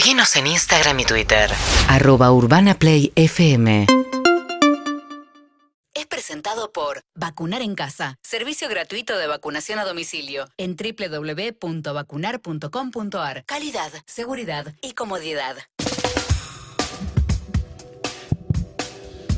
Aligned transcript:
Seguinos 0.00 0.34
en 0.36 0.46
Instagram 0.46 1.00
y 1.00 1.04
Twitter. 1.04 1.50
Arroba 1.86 2.32
Urbana 2.32 2.74
Play 2.74 3.12
FM. 3.16 3.84
Es 5.92 6.06
presentado 6.06 6.72
por 6.72 7.02
Vacunar 7.14 7.60
en 7.60 7.74
Casa, 7.74 8.16
servicio 8.22 8.70
gratuito 8.70 9.18
de 9.18 9.26
vacunación 9.26 9.78
a 9.78 9.84
domicilio 9.84 10.48
en 10.56 10.74
www.vacunar.com.ar. 10.74 13.44
Calidad, 13.44 13.92
seguridad 14.06 14.74
y 14.80 14.94
comodidad. 14.94 15.58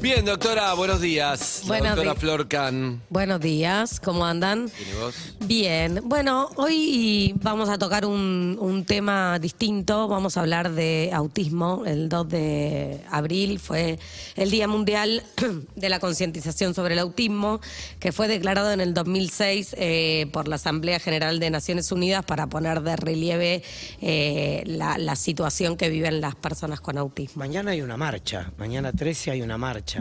Bien, 0.03 0.25
doctora, 0.25 0.75
buenos 0.75 1.01
días. 1.01 1.61
La 1.63 1.69
Buenos 1.69 1.89
doctora 1.95 2.15
di- 2.15 2.19
Flor 2.21 2.49
Can. 2.49 3.01
Buenos 3.09 3.41
días, 3.41 4.01
¿cómo 4.01 4.27
andan? 4.27 4.69
¿Tiene 4.69 4.95
voz? 4.95 5.15
Bien, 5.47 6.01
bueno, 6.03 6.49
hoy 6.57 7.33
vamos 7.41 7.69
a 7.69 7.79
tocar 7.79 8.05
un, 8.05 8.57
un 8.61 8.85
tema 8.85 9.39
distinto, 9.39 10.09
vamos 10.09 10.37
a 10.37 10.41
hablar 10.41 10.73
de 10.73 11.11
autismo. 11.15 11.85
El 11.87 12.09
2 12.09 12.29
de 12.29 13.01
abril 13.13 13.61
fue 13.61 14.01
el 14.35 14.51
Día 14.51 14.67
Mundial 14.67 15.23
de 15.77 15.89
la 15.89 16.01
Concientización 16.01 16.75
sobre 16.75 16.95
el 16.95 16.99
Autismo, 16.99 17.61
que 18.01 18.11
fue 18.11 18.27
declarado 18.27 18.73
en 18.73 18.81
el 18.81 18.95
2006 18.95 19.77
eh, 19.79 20.27
por 20.33 20.49
la 20.49 20.57
Asamblea 20.57 20.99
General 20.99 21.39
de 21.39 21.49
Naciones 21.51 21.93
Unidas 21.93 22.25
para 22.25 22.49
poner 22.49 22.83
de 22.83 22.97
relieve 22.97 23.63
eh, 24.01 24.65
la, 24.67 24.99
la 24.99 25.15
situación 25.15 25.77
que 25.77 25.91
viven 25.91 26.21
las 26.21 26.35
personas 26.35 26.81
con 26.81 26.99
autismo. 26.99 27.39
Mañana 27.39 27.71
hay 27.71 27.83
una 27.83 27.97
marcha, 27.97 28.51
mañana 28.59 28.91
13 28.91 29.31
hay 29.31 29.43
una 29.43 29.57
marcha. 29.59 29.92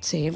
Sí, 0.00 0.30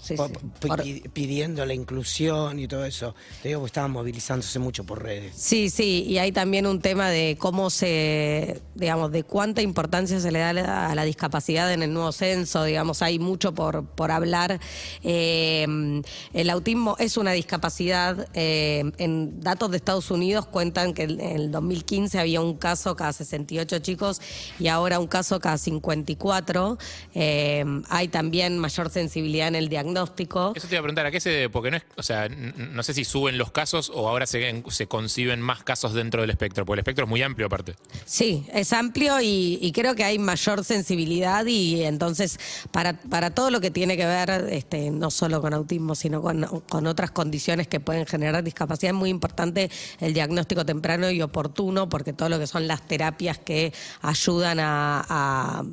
sí, 0.00 0.16
sí. 0.16 1.02
pidiendo 1.12 1.64
la 1.66 1.74
inclusión 1.74 2.58
y 2.58 2.68
todo 2.68 2.84
eso. 2.84 3.14
Te 3.42 3.48
digo 3.48 3.60
que 3.60 3.66
estaban 3.66 3.90
movilizándose 3.90 4.58
mucho 4.58 4.84
por 4.84 5.02
redes. 5.02 5.34
Sí, 5.36 5.70
sí, 5.70 6.04
y 6.08 6.18
hay 6.18 6.32
también 6.32 6.66
un 6.66 6.80
tema 6.80 7.10
de 7.10 7.36
cómo 7.38 7.70
se, 7.70 8.60
digamos, 8.74 9.12
de 9.12 9.24
cuánta 9.24 9.62
importancia 9.62 10.20
se 10.20 10.30
le 10.30 10.38
da 10.38 10.50
a 10.50 10.52
la, 10.52 10.90
a 10.90 10.94
la 10.94 11.04
discapacidad 11.04 11.72
en 11.72 11.82
el 11.82 11.92
nuevo 11.92 12.12
censo, 12.12 12.64
digamos, 12.64 13.02
hay 13.02 13.18
mucho 13.18 13.54
por, 13.54 13.86
por 13.86 14.10
hablar. 14.10 14.60
Eh, 15.02 16.02
el 16.32 16.50
autismo 16.50 16.96
es 16.98 17.16
una 17.16 17.32
discapacidad, 17.32 18.28
eh, 18.34 18.84
en 18.98 19.40
datos 19.40 19.70
de 19.70 19.76
Estados 19.76 20.10
Unidos 20.10 20.46
cuentan 20.46 20.94
que 20.94 21.04
en 21.04 21.20
el 21.20 21.50
2015 21.50 22.18
había 22.18 22.40
un 22.40 22.56
caso 22.56 22.96
cada 22.96 23.12
68 23.12 23.78
chicos 23.80 24.20
y 24.58 24.68
ahora 24.68 24.98
un 24.98 25.06
caso 25.06 25.40
cada 25.40 25.58
54. 25.58 26.78
Eh, 27.14 27.64
hay 27.88 28.08
también 28.08 28.58
mayor 28.58 28.90
sensibilidad 28.90 29.48
en 29.48 29.54
el 29.54 29.65
diagnóstico. 29.68 30.52
Eso 30.54 30.68
te 30.68 30.74
iba 30.74 30.80
a 30.80 30.82
preguntar, 30.82 31.06
¿a 31.06 31.10
qué 31.10 31.20
se 31.20 31.30
debe? 31.30 31.48
Porque 31.50 31.70
no 31.70 31.76
es, 31.76 31.84
o 31.96 32.02
sea, 32.02 32.28
no 32.28 32.82
sé 32.82 32.94
si 32.94 33.04
suben 33.04 33.38
los 33.38 33.50
casos 33.52 33.90
o 33.94 34.08
ahora 34.08 34.26
se, 34.26 34.62
se 34.70 34.86
conciben 34.86 35.40
más 35.40 35.62
casos 35.64 35.92
dentro 35.94 36.20
del 36.20 36.30
espectro, 36.30 36.64
porque 36.64 36.76
el 36.76 36.80
espectro 36.80 37.04
es 37.04 37.08
muy 37.08 37.22
amplio 37.22 37.46
aparte. 37.46 37.74
Sí, 38.04 38.46
es 38.52 38.72
amplio 38.72 39.20
y, 39.20 39.58
y 39.60 39.72
creo 39.72 39.94
que 39.94 40.04
hay 40.04 40.18
mayor 40.18 40.64
sensibilidad 40.64 41.44
y 41.46 41.82
entonces 41.84 42.38
para, 42.70 42.94
para 42.94 43.30
todo 43.30 43.50
lo 43.50 43.60
que 43.60 43.70
tiene 43.70 43.96
que 43.96 44.06
ver, 44.06 44.30
este, 44.50 44.90
no 44.90 45.10
solo 45.10 45.40
con 45.40 45.54
autismo, 45.54 45.94
sino 45.94 46.20
con, 46.22 46.44
con 46.68 46.86
otras 46.86 47.10
condiciones 47.10 47.68
que 47.68 47.80
pueden 47.80 48.06
generar 48.06 48.42
discapacidad, 48.44 48.90
es 48.92 48.98
muy 48.98 49.10
importante 49.10 49.70
el 50.00 50.12
diagnóstico 50.14 50.64
temprano 50.64 51.10
y 51.10 51.22
oportuno 51.22 51.88
porque 51.88 52.12
todo 52.12 52.28
lo 52.28 52.38
que 52.38 52.46
son 52.46 52.66
las 52.66 52.86
terapias 52.86 53.38
que 53.38 53.72
ayudan 54.02 54.60
a, 54.60 55.04
a- 55.08 55.64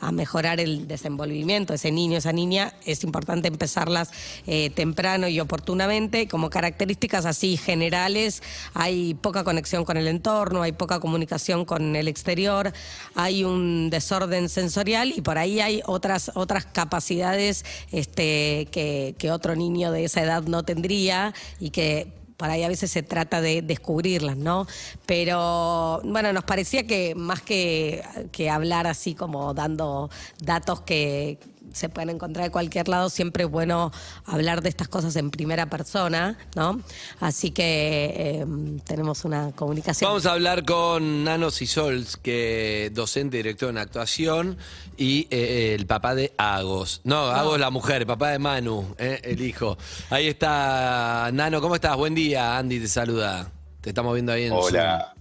a 0.00 0.12
mejorar 0.12 0.60
el 0.60 0.86
desenvolvimiento 0.86 1.72
de 1.72 1.76
ese 1.76 1.90
niño, 1.90 2.18
esa 2.18 2.32
niña, 2.32 2.72
es 2.84 3.02
importante 3.04 3.41
empezarlas 3.48 4.10
eh, 4.46 4.70
temprano 4.70 5.28
y 5.28 5.40
oportunamente. 5.40 6.28
Como 6.28 6.50
características 6.50 7.26
así 7.26 7.56
generales, 7.56 8.42
hay 8.74 9.14
poca 9.14 9.44
conexión 9.44 9.84
con 9.84 9.96
el 9.96 10.08
entorno, 10.08 10.62
hay 10.62 10.72
poca 10.72 11.00
comunicación 11.00 11.64
con 11.64 11.96
el 11.96 12.08
exterior, 12.08 12.72
hay 13.14 13.44
un 13.44 13.90
desorden 13.90 14.48
sensorial 14.48 15.12
y 15.16 15.20
por 15.20 15.38
ahí 15.38 15.60
hay 15.60 15.82
otras, 15.86 16.30
otras 16.34 16.66
capacidades 16.66 17.64
este, 17.90 18.68
que, 18.70 19.14
que 19.18 19.30
otro 19.30 19.56
niño 19.56 19.92
de 19.92 20.04
esa 20.04 20.22
edad 20.22 20.42
no 20.42 20.62
tendría 20.64 21.34
y 21.60 21.70
que 21.70 22.22
por 22.42 22.50
ahí 22.50 22.64
a 22.64 22.68
veces 22.68 22.90
se 22.90 23.04
trata 23.04 23.40
de 23.40 23.62
descubrirlas, 23.62 24.36
¿no? 24.36 24.66
Pero 25.06 26.00
bueno, 26.02 26.32
nos 26.32 26.42
parecía 26.42 26.88
que 26.88 27.14
más 27.14 27.40
que, 27.40 28.02
que 28.32 28.50
hablar 28.50 28.88
así 28.88 29.14
como 29.14 29.54
dando 29.54 30.10
datos 30.40 30.80
que 30.80 31.38
se 31.72 31.88
pueden 31.88 32.10
encontrar 32.10 32.46
de 32.46 32.50
cualquier 32.50 32.88
lado, 32.88 33.10
siempre 33.10 33.44
es 33.44 33.50
bueno 33.50 33.92
hablar 34.24 34.62
de 34.62 34.68
estas 34.68 34.88
cosas 34.88 35.16
en 35.16 35.30
primera 35.30 35.66
persona, 35.66 36.36
¿no? 36.54 36.80
Así 37.20 37.50
que 37.50 38.12
eh, 38.16 38.46
tenemos 38.84 39.24
una 39.24 39.52
comunicación. 39.52 40.08
Vamos 40.10 40.26
a 40.26 40.32
hablar 40.32 40.64
con 40.64 41.24
Nano 41.24 41.50
Sisols, 41.50 42.16
que 42.16 42.90
docente 42.92 43.38
y 43.38 43.42
director 43.42 43.70
en 43.70 43.78
actuación, 43.78 44.58
y 44.96 45.26
eh, 45.30 45.74
el 45.78 45.86
papá 45.86 46.14
de 46.14 46.32
Agos. 46.36 47.00
No, 47.04 47.26
Agos 47.26 47.58
la 47.58 47.70
mujer, 47.70 48.06
papá 48.06 48.30
de 48.30 48.38
Manu, 48.38 48.94
eh, 48.98 49.20
el 49.24 49.40
hijo. 49.40 49.78
Ahí 50.10 50.26
está 50.28 51.30
Nano, 51.32 51.60
¿cómo 51.60 51.74
estás? 51.74 51.96
Buen 51.96 52.14
día, 52.14 52.58
Andy 52.58 52.80
te 52.80 52.88
saluda. 52.88 53.50
Te 53.80 53.90
estamos 53.90 54.14
viendo 54.14 54.32
ahí 54.32 54.44
en 54.44 54.52
Hola. 54.52 55.14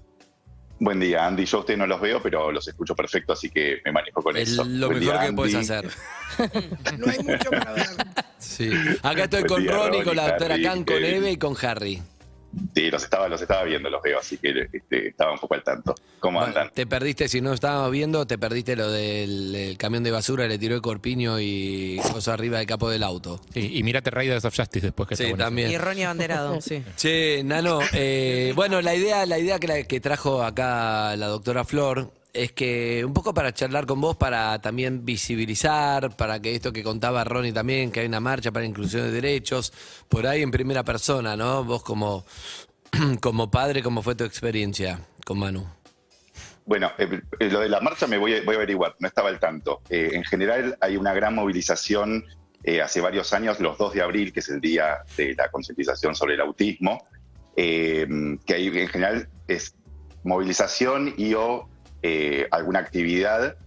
Buen 0.81 1.00
día, 1.00 1.28
Andy. 1.28 1.46
Yo 1.46 1.58
a 1.58 1.59
ustedes 1.59 1.78
no 1.78 1.86
los 1.86 2.02
veo, 2.02 2.19
pero 2.24 2.52
los 2.52 2.68
escucho 2.68 2.96
perfecto, 2.96 3.34
así 3.34 3.52
que 3.52 3.81
me 3.86 3.92
manejo 3.92 4.24
con 4.24 4.34
Zoom. 4.34 4.42
eso. 4.42 4.62
Es 4.64 4.68
lo 4.68 4.88
Buen 4.88 5.00
mejor 5.00 5.19
día, 5.19 5.28
que 5.28 5.34
puedes 5.34 5.53
hacer. 5.56 5.88
No 6.97 7.12
hay 7.12 7.19
mucho 7.19 7.50
para 7.52 7.74
ver. 7.74 7.86
Sí. 8.40 8.72
Acá 9.03 9.25
estoy 9.25 9.42
Buen 9.42 9.47
con 9.47 9.62
día, 9.62 9.72
Ronnie, 9.74 10.03
con 10.03 10.16
la 10.16 10.30
doctora 10.30 10.59
Khan, 10.59 10.84
con. 10.84 11.03
Eve 11.03 11.31
y 11.34 11.38
con 11.38 11.56
Harry. 11.62 12.02
Sí, 12.75 12.89
los 12.91 13.03
estaba, 13.03 13.28
los 13.29 13.41
estaba 13.41 13.63
viendo, 13.63 13.89
los 13.89 14.01
veo, 14.01 14.19
así 14.19 14.38
que 14.38 14.67
este, 14.73 15.07
estaba 15.09 15.31
un 15.34 15.39
poco 15.39 15.53
al 15.56 15.63
tanto. 15.63 15.95
¿Cómo 16.19 16.39
Bueno, 16.39 16.53
andan? 16.53 16.72
te 16.73 16.85
perdiste, 16.85 17.28
si 17.28 17.41
no 17.41 17.53
estábamos 17.53 17.91
viendo, 17.91 18.25
te 18.28 18.38
perdiste 18.38 18.75
lo 18.75 18.89
del 18.91 19.56
el 19.56 19.78
camión 19.78 20.03
de 20.03 20.12
basura, 20.12 20.47
le 20.47 20.57
tiró 20.57 20.75
el 20.75 20.81
corpiño 20.81 21.39
y 21.39 22.00
cosas 22.12 22.29
arriba 22.29 22.57
del 22.59 22.67
capo 22.67 22.89
del 22.89 23.03
auto. 23.03 23.39
Y, 23.53 23.78
y 23.79 23.84
mírate 23.84 24.09
Raiders 24.12 24.45
of 24.45 24.56
Justice 24.56 24.88
después 24.88 25.07
que 25.07 25.13
está 25.16 25.23
Sí, 25.23 25.29
buenísimo. 25.31 25.45
también. 25.47 25.72
Y 25.72 25.78
Ronnie 25.78 26.06
Abanderado, 26.06 26.62
sí. 26.62 26.84
Che, 26.97 27.41
Nano, 27.44 27.79
eh, 27.94 28.53
bueno, 28.56 28.81
la 28.81 28.95
idea, 28.95 29.25
la 29.25 29.39
idea 29.39 29.57
que, 29.59 29.68
la- 29.68 29.83
que 29.83 30.00
trajo 30.00 30.44
acá 30.44 31.16
la 31.16 31.28
doctora 31.28 31.63
Flor 31.63 32.12
es 32.34 32.52
que 32.53 33.03
un 33.06 33.14
poco 33.14 33.34
para 33.34 33.53
charlar 33.53 33.86
con 33.86 34.00
vos, 34.00 34.16
para 34.16 34.59
también 34.62 35.03
visibilizar, 35.06 36.16
para 36.16 36.40
que 36.42 36.56
esto 36.56 36.72
que 36.72 36.84
contaba 36.84 37.24
Ronnie 37.24 37.52
también, 37.52 37.92
que 37.92 38.02
hay 38.02 38.08
una 38.08 38.19
marcha 38.19 38.52
para 38.52 38.66
inclusión 38.66 39.03
de 39.03 39.12
derechos, 39.12 39.74
por 40.08 40.25
ahí 40.28 40.42
en 40.42 40.52
primera 40.52 40.84
persona, 40.84 41.36
¿no? 41.36 41.64
Vos 41.64 41.84
como, 41.84 42.25
como 43.22 43.52
padre, 43.52 43.84
¿cómo 43.84 44.02
fue 44.02 44.16
tu 44.16 44.24
experiencia 44.24 45.00
con 45.25 45.40
Manu? 45.40 45.68
Bueno, 46.66 46.92
eh, 46.97 47.22
eh, 47.40 47.50
lo 47.50 47.59
de 47.59 47.69
la 47.69 47.81
marcha 47.81 48.08
me 48.08 48.18
voy 48.18 48.36
a, 48.36 48.44
voy 48.44 48.56
a 48.56 48.58
averiguar, 48.59 48.96
no 49.00 49.08
estaba 49.08 49.30
al 49.30 49.40
tanto. 49.40 49.81
Eh, 49.90 50.12
en 50.13 50.24
general 50.24 50.78
hay 50.80 50.96
una 50.96 51.13
gran 51.13 51.36
movilización 51.36 52.25
hace 52.84 53.02
varios 53.02 53.34
años, 53.34 53.59
los 53.59 53.75
2 53.80 53.96
de 53.96 54.02
abril, 54.03 54.31
que 54.31 54.40
es 54.40 54.50
el 54.50 54.62
día 54.62 55.00
de 55.18 55.34
la 55.34 55.50
concientización 55.50 56.13
sobre 56.13 56.36
el 56.36 56.42
autismo, 56.42 57.08
que 57.56 58.38
ahí 58.53 58.68
en 58.68 58.88
general 58.88 59.30
es 59.48 59.74
movilización 60.24 61.16
y 61.18 61.34
o 61.34 61.71
eh, 62.01 62.47
alguna 62.51 62.79
actividad, 62.79 63.57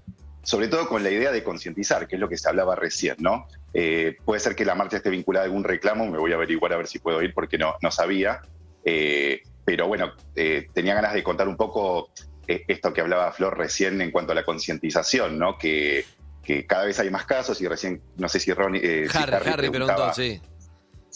sobre 0.42 0.68
todo 0.68 0.88
con 0.88 1.02
la 1.02 1.10
idea 1.10 1.32
de 1.32 1.42
concientizar, 1.42 2.06
que 2.06 2.16
es 2.16 2.20
lo 2.20 2.28
que 2.28 2.36
se 2.36 2.48
hablaba 2.48 2.74
recién, 2.76 3.16
¿no? 3.18 3.46
Eh, 3.72 4.16
puede 4.24 4.40
ser 4.40 4.54
que 4.54 4.64
la 4.64 4.74
marcha 4.74 4.98
esté 4.98 5.10
vinculada 5.10 5.44
a 5.44 5.46
algún 5.46 5.64
reclamo, 5.64 6.06
me 6.06 6.18
voy 6.18 6.32
a 6.32 6.36
averiguar 6.36 6.72
a 6.72 6.76
ver 6.76 6.86
si 6.86 6.98
puedo 6.98 7.22
ir 7.22 7.32
porque 7.34 7.58
no, 7.58 7.74
no 7.80 7.90
sabía. 7.90 8.40
Eh, 8.84 9.42
pero 9.64 9.88
bueno, 9.88 10.12
tenía 10.34 10.94
ganas 10.94 11.14
de 11.14 11.22
contar 11.22 11.48
un 11.48 11.56
poco 11.56 12.10
esto 12.46 12.92
que 12.92 13.00
hablaba 13.00 13.32
Flor 13.32 13.56
recién 13.56 14.02
en 14.02 14.10
cuanto 14.10 14.32
a 14.32 14.34
la 14.34 14.44
concientización, 14.44 15.38
¿no? 15.38 15.56
Que, 15.56 16.04
que 16.42 16.66
cada 16.66 16.84
vez 16.84 17.00
hay 17.00 17.08
más 17.08 17.24
casos 17.24 17.62
y 17.62 17.66
recién, 17.66 18.02
no 18.18 18.28
sé 18.28 18.40
si 18.40 18.52
Ronnie... 18.52 19.08
si 19.08 19.16
Harry, 19.16 19.48
Harry 19.48 19.70
preguntaba 19.70 20.12
preguntó, 20.12 20.14
sí. 20.14 20.53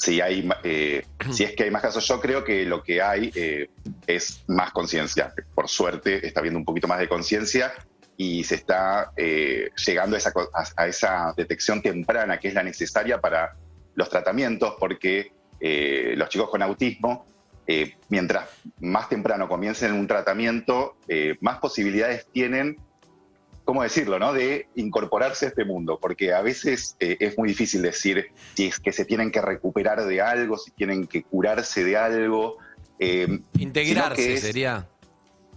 Si, 0.01 0.21
hay, 0.21 0.49
eh, 0.63 1.05
si 1.33 1.43
es 1.43 1.57
que 1.57 1.65
hay 1.65 1.73
más 1.73 1.83
casos, 1.83 2.07
yo 2.07 2.21
creo 2.21 2.45
que 2.45 2.65
lo 2.65 2.85
que 2.85 3.03
hay 3.03 3.33
eh, 3.35 3.69
es 4.07 4.45
más 4.47 4.71
conciencia. 4.71 5.35
Por 5.57 5.69
suerte 5.69 6.25
está 6.25 6.39
habiendo 6.39 6.59
un 6.61 6.65
poquito 6.65 6.87
más 6.87 7.01
de 7.01 7.09
conciencia 7.09 7.73
y 8.17 8.45
se 8.45 8.55
está 8.55 9.11
eh, 9.17 9.71
llegando 9.87 10.15
a 10.15 10.19
esa, 10.19 10.31
a- 10.55 10.83
a 10.83 10.87
esa 10.87 11.35
detección 11.37 11.83
temprana 11.83 12.39
que 12.39 12.47
es 12.47 12.55
la 12.55 12.63
necesaria 12.63 13.21
para 13.21 13.57
los 13.97 14.09
tratamientos, 14.09 14.75
porque 14.79 15.33
eh, 15.59 16.15
los 16.17 16.29
chicos 16.29 16.49
con 16.49 16.63
autismo, 16.63 17.27
eh, 17.67 17.97
mientras 18.09 18.49
más 18.81 19.09
temprano 19.09 19.49
comiencen 19.49 19.93
un 19.95 20.07
tratamiento, 20.07 20.97
más 21.41 21.59
posibilidades 21.59 22.27
tienen, 22.33 22.77
¿cómo 23.69 23.83
decirlo?, 23.83 24.19
¿no? 24.19 24.33
de 24.33 24.67
incorporarse 24.77 25.45
a 25.45 25.49
este 25.51 25.63
mundo, 25.67 25.99
porque 26.01 26.33
a 26.33 26.41
veces 26.41 26.97
eh, 27.01 27.19
es 27.21 27.37
muy 27.37 27.51
difícil 27.51 27.83
decir 27.83 28.33
si 28.55 28.69
es 28.69 28.81
que 28.81 28.93
se 28.95 29.05
tienen 29.05 29.31
que 29.31 29.43
recuperar 29.43 30.07
de 30.07 30.23
algo, 30.23 30.57
si 30.57 30.71
tienen 30.71 31.07
que 31.07 31.23
curarse 31.23 31.85
de 31.85 31.95
algo. 31.99 32.57
eh, 32.99 33.41
Integrarse 33.59 34.33
es- 34.33 34.41
sería. 34.41 34.89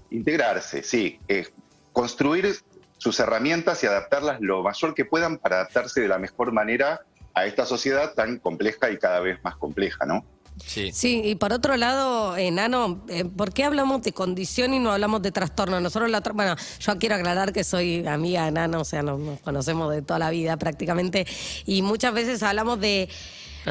Integrarse, 0.09 0.83
sí. 0.83 1.19
Eh, 1.29 1.47
construir 1.93 2.53
sus 2.97 3.17
herramientas 3.21 3.81
y 3.81 3.87
adaptarlas 3.87 4.41
lo 4.41 4.61
mayor 4.61 4.93
que 4.93 5.05
puedan 5.05 5.37
para 5.37 5.55
adaptarse 5.61 6.01
de 6.01 6.09
la 6.09 6.19
mejor 6.19 6.51
manera 6.51 6.99
a 7.33 7.45
esta 7.45 7.65
sociedad 7.65 8.13
tan 8.13 8.39
compleja 8.39 8.91
y 8.91 8.97
cada 8.97 9.21
vez 9.21 9.39
más 9.41 9.55
compleja, 9.55 10.05
¿no? 10.05 10.25
Sí. 10.65 10.92
Sí, 10.94 11.21
y 11.25 11.36
por 11.36 11.53
otro 11.53 11.75
lado, 11.75 12.38
enano, 12.38 13.03
eh, 13.09 13.25
¿por 13.25 13.53
qué 13.53 13.63
hablamos 13.63 14.01
de 14.03 14.13
condición 14.13 14.74
y 14.74 14.80
no 14.80 14.92
hablamos 14.92 15.21
de 15.21 15.31
trastorno? 15.31 15.80
Nosotros, 15.80 16.09
la 16.09 16.21
bueno, 16.33 16.56
yo 16.80 16.98
quiero 16.98 17.15
aclarar 17.15 17.51
que 17.51 17.63
soy 17.63 18.06
amiga 18.06 18.44
de 18.44 18.50
enano, 18.50 18.81
o 18.81 18.86
sea, 18.86 19.01
nos, 19.01 19.39
conocemos 19.42 19.92
de 19.92 20.01
toda 20.01 20.19
la 20.19 20.30
vida 20.30 20.57
prácticamente, 20.57 21.25
y 21.65 21.81
muchas 21.81 22.13
veces 22.13 22.44
hablamos 22.44 22.80
de, 22.80 23.09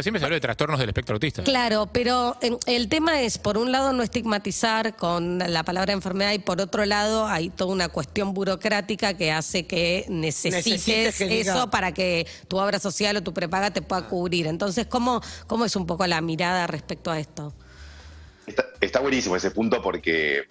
Siempre 0.01 0.21
se 0.21 0.25
habla 0.25 0.37
de 0.37 0.41
trastornos 0.41 0.79
del 0.79 0.89
espectro 0.89 1.15
autista. 1.17 1.43
claro, 1.43 1.89
pero 1.93 2.37
eh, 2.43 2.57
el 2.67 2.89
tema 2.89 3.21
es, 3.23 3.39
por 3.39 3.59
un 3.59 3.73
lado, 3.73 3.93
no 3.93 4.03
estigmatizar 4.03 4.95
con 4.97 5.39
la 5.39 5.65
palabra 5.65 5.93
enfermedad, 5.93 6.33
y 6.33 6.39
por 6.39 6.61
otro 6.61 6.85
lado, 6.87 7.27
hay 7.27 7.51
toda 7.51 7.73
una 7.73 7.89
cuestión 7.89 8.33
burocrática 8.33 9.15
que 9.17 9.33
hace 9.33 9.67
que 9.67 10.07
necesites 10.09 10.65
Necesites 10.77 11.19
que 11.19 11.27
diga- 11.27 11.53
eso 11.55 11.71
para 11.71 11.93
que 11.93 12.27
tu 12.49 12.59
obra 12.59 12.79
social 12.79 13.17
o 13.17 13.23
tu 13.23 13.35
prepaga 13.35 13.73
te 13.73 13.83
pueda 13.83 14.07
cubrir. 14.09 14.47
Entonces, 14.47 14.87
¿cómo, 14.87 15.21
cómo 15.47 15.65
es 15.65 15.75
un 15.75 15.87
poco 15.87 16.07
la 16.07 16.21
mirada 16.21 16.67
respecto 16.69 17.11
a 17.11 17.19
esto? 17.19 17.53
Está, 18.47 18.65
está 18.81 19.01
buenísimo 19.01 19.37
ese 19.37 19.51
punto 19.51 19.83
porque 19.83 20.45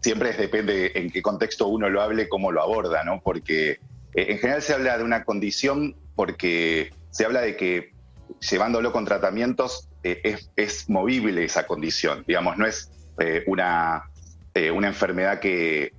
siempre 0.00 0.30
es- 0.30 0.38
depende 0.38 0.92
en 0.96 1.10
qué 1.10 1.22
contexto 1.22 1.68
uno 1.68 1.88
lo 1.88 2.02
hable, 2.02 2.28
cómo 2.28 2.50
lo 2.52 2.62
aborda, 2.62 3.04
¿no? 3.04 3.20
Porque 3.22 3.70
eh, 4.14 4.26
en 4.28 4.38
general 4.38 4.60
se 4.62 4.74
habla 4.74 4.98
de 4.98 5.04
una 5.04 5.24
condición 5.24 5.94
porque 6.16 6.92
se 7.10 7.24
habla 7.24 7.40
de 7.40 7.56
que 7.56 7.92
llevándolo 8.40 8.92
con 8.92 9.04
tratamientos 9.04 9.88
eh, 10.02 10.20
es, 10.24 10.50
es 10.56 10.88
movible 10.88 11.44
esa 11.44 11.66
condición, 11.66 12.24
digamos, 12.26 12.56
no 12.58 12.66
es 12.66 12.90
eh, 13.18 13.44
una, 13.46 14.04
eh, 14.54 14.70
una 14.70 14.88
enfermedad 14.88 15.38
que, 15.40 15.92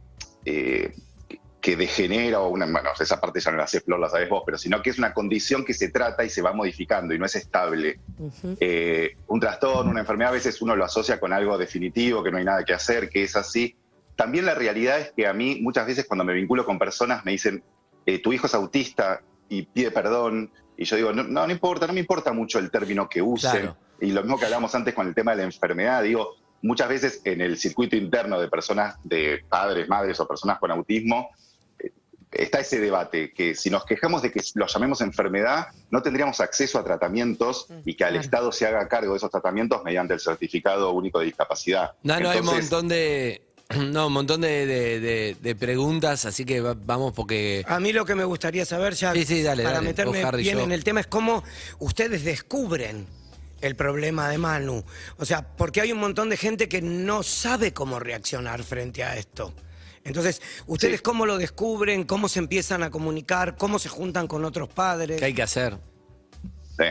que 0.43 1.75
degenera 1.77 2.41
o 2.41 2.49
una, 2.49 2.65
bueno, 2.65 2.89
esa 2.99 3.21
parte 3.21 3.39
ya 3.39 3.51
no 3.51 3.57
la 3.57 3.67
sé, 3.67 3.81
Flor, 3.81 3.99
la 3.99 4.09
sabes 4.09 4.29
vos, 4.29 4.43
pero 4.45 4.57
sino 4.57 4.81
que 4.81 4.89
es 4.89 4.97
una 4.97 5.13
condición 5.13 5.63
que 5.63 5.73
se 5.73 5.89
trata 5.89 6.23
y 6.23 6.29
se 6.29 6.41
va 6.41 6.51
modificando 6.51 7.13
y 7.13 7.19
no 7.19 7.25
es 7.25 7.35
estable. 7.35 7.99
Un 9.27 9.39
trastorno, 9.39 9.91
una 9.91 10.01
enfermedad, 10.01 10.31
a 10.31 10.35
veces 10.35 10.61
uno 10.61 10.75
lo 10.75 10.83
asocia 10.83 11.19
con 11.19 11.31
algo 11.31 11.57
definitivo, 11.57 12.23
que 12.23 12.31
no 12.31 12.37
hay 12.37 12.45
nada 12.45 12.65
que 12.65 12.73
hacer, 12.73 13.09
que 13.09 13.23
es 13.23 13.35
así. 13.37 13.77
También 14.17 14.45
la 14.45 14.53
realidad 14.53 14.99
es 14.99 15.13
que 15.13 15.25
a 15.25 15.33
mí 15.33 15.59
muchas 15.61 15.87
veces 15.87 16.05
cuando 16.05 16.25
me 16.25 16.33
vinculo 16.33 16.65
con 16.65 16.77
personas 16.77 17.23
me 17.23 17.31
dicen, 17.31 17.63
tu 18.21 18.33
hijo 18.33 18.47
es 18.47 18.53
autista 18.53 19.21
y 19.47 19.63
pide 19.63 19.91
perdón, 19.91 20.51
y 20.77 20.85
yo 20.85 20.95
digo, 20.95 21.13
no, 21.13 21.23
no, 21.23 21.45
no 21.45 21.51
importa, 21.51 21.87
no 21.87 21.93
me 21.93 21.99
importa 21.99 22.33
mucho 22.33 22.59
el 22.59 22.71
término 22.71 23.07
que 23.07 23.21
usen. 23.21 23.51
Claro. 23.51 23.77
Y 23.99 24.11
lo 24.11 24.21
mismo 24.21 24.37
que 24.37 24.45
hablamos 24.45 24.73
antes 24.75 24.93
con 24.93 25.07
el 25.07 25.13
tema 25.13 25.31
de 25.31 25.37
la 25.37 25.43
enfermedad, 25.43 26.03
digo, 26.03 26.35
muchas 26.61 26.89
veces 26.89 27.21
en 27.25 27.41
el 27.41 27.57
circuito 27.57 27.95
interno 27.95 28.39
de 28.39 28.47
personas, 28.47 28.95
de 29.03 29.43
padres, 29.47 29.87
madres 29.87 30.19
o 30.19 30.27
personas 30.27 30.57
con 30.59 30.71
autismo, 30.71 31.29
eh, 31.79 31.91
está 32.31 32.59
ese 32.59 32.79
debate, 32.79 33.31
que 33.31 33.53
si 33.53 33.69
nos 33.69 33.85
quejamos 33.85 34.21
de 34.23 34.31
que 34.31 34.41
lo 34.55 34.65
llamemos 34.65 35.01
enfermedad, 35.01 35.67
no 35.91 36.01
tendríamos 36.01 36.39
acceso 36.39 36.79
a 36.79 36.83
tratamientos 36.83 37.67
y 37.85 37.95
que 37.95 38.03
al. 38.05 38.15
Estado 38.15 38.51
se 38.51 38.65
haga 38.65 38.87
cargo 38.87 39.11
de 39.11 39.17
esos 39.17 39.29
tratamientos 39.29 39.83
mediante 39.83 40.15
el 40.15 40.19
certificado 40.19 40.91
único 40.91 41.19
de 41.19 41.25
discapacidad. 41.25 41.91
No, 42.01 42.19
no, 42.19 42.29
hay 42.29 42.39
un 42.39 42.45
Entonces, 42.45 42.71
montón 42.71 42.87
de. 42.87 43.52
No, 43.91 44.07
un 44.07 44.13
montón 44.13 44.41
de, 44.41 44.65
de- 44.65 44.99
de- 44.99 45.37
de 45.41 45.55
preguntas, 45.55 46.25
así 46.25 46.45
que 46.45 46.61
va- 46.61 46.75
vamos 46.77 47.13
porque. 47.13 47.63
A 47.67 47.79
mí 47.79 47.93
lo 47.93 48.05
que 48.05 48.15
me 48.15 48.23
gustaría 48.23 48.65
saber 48.65 48.93
ya, 48.93 49.13
Sí, 49.13 49.25
sí, 49.25 49.41
dale, 49.43 49.63
para 49.63 49.75
dale. 49.75 49.87
meterme 49.87 50.17
Vos, 50.19 50.27
Harry, 50.27 50.43
bien 50.43 50.57
yo. 50.57 50.63
en 50.63 50.71
el 50.71 50.83
tema, 50.83 50.99
es 50.99 51.07
cómo 51.07 51.43
ustedes 51.79 52.23
descubren 52.23 53.07
el 53.61 53.75
problema 53.75 54.29
de 54.29 54.37
Manu. 54.37 54.83
O 55.17 55.25
sea, 55.25 55.47
porque 55.55 55.79
hay 55.81 55.91
un 55.91 55.99
montón 55.99 56.29
de 56.29 56.37
gente 56.37 56.67
que 56.67 56.81
no 56.81 57.23
sabe 57.23 57.73
cómo 57.73 57.99
reaccionar 57.99 58.63
frente 58.63 59.03
a 59.03 59.15
esto. 59.15 59.53
Entonces, 60.05 60.41
¿ustedes 60.67 60.97
Sí. 60.97 61.03
cómo 61.03 61.25
lo 61.25 61.37
descubren? 61.37 62.03
¿Cómo 62.03 62.27
se 62.27 62.39
empiezan 62.39 62.83
a 62.83 62.89
comunicar? 62.89 63.55
¿Cómo 63.55 63.79
se 63.79 63.87
juntan 63.87 64.27
con 64.27 64.43
otros 64.43 64.67
padres? 64.67 65.17
¿Qué 65.19 65.25
hay 65.25 65.33
que 65.33 65.43
hacer? 65.43 65.77
Sí. 66.77 66.85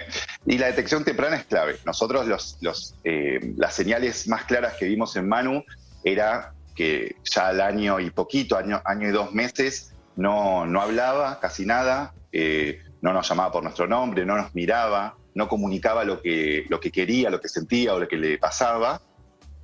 Y 0.47 0.57
la 0.59 0.69
detección 0.69 1.05
temprana 1.05 1.37
es 1.37 1.45
clave. 1.45 1.77
Nosotros 1.85 2.27
los, 2.27 2.57
los, 2.63 2.95
eh, 3.05 3.39
las 3.57 3.75
señales 3.75 4.27
más 4.29 4.45
claras 4.45 4.75
que 4.79 4.87
vimos 4.87 5.15
en 5.17 5.29
Manu 5.29 5.63
era 6.05 6.55
que 6.75 7.17
ya 7.25 7.49
al 7.49 7.61
año 7.61 8.01
y 8.01 8.11
poquito, 8.11 8.57
año, 8.57 8.81
año 8.85 9.09
y 9.09 9.13
dos 9.13 9.33
meses, 9.33 9.95
no, 10.17 10.67
no 10.67 10.81
hablaba 10.81 11.41
casi 11.41 11.65
nada, 11.67 12.15
eh, 12.33 12.81
no 13.01 13.13
nos 13.13 13.29
llamaba 13.29 13.51
por 13.53 13.63
nuestro 13.63 13.87
nombre, 13.87 14.25
no 14.25 14.37
nos 14.37 14.55
miraba, 14.55 15.17
no 15.35 15.49
comunicaba 15.49 16.05
lo 16.05 16.21
que, 16.21 16.65
lo 16.69 16.79
que 16.81 16.91
quería, 16.91 17.31
lo 17.31 17.41
que 17.41 17.49
sentía 17.49 17.95
o 17.95 17.99
lo 17.99 18.07
que 18.09 18.17
le 18.17 18.39
pasaba. 18.39 19.01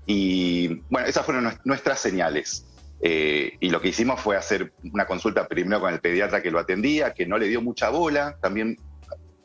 Y 0.06 0.68
bueno, 0.90 1.06
esas 1.06 1.24
fueron 1.24 1.44
nues- 1.44 1.60
nuestras 1.64 1.98
señales. 2.00 2.64
Eh, 3.00 3.52
y 3.60 3.70
lo 3.70 3.80
que 3.80 3.88
hicimos 3.88 4.20
fue 4.20 4.36
hacer 4.36 4.72
una 4.92 5.06
consulta 5.06 5.46
primero 5.46 5.80
con 5.80 5.92
el 5.92 6.00
pediatra 6.00 6.42
que 6.42 6.50
lo 6.50 6.58
atendía, 6.58 7.12
que 7.14 7.26
no 7.26 7.38
le 7.38 7.46
dio 7.46 7.60
mucha 7.62 7.90
bola. 7.90 8.36
También 8.40 8.76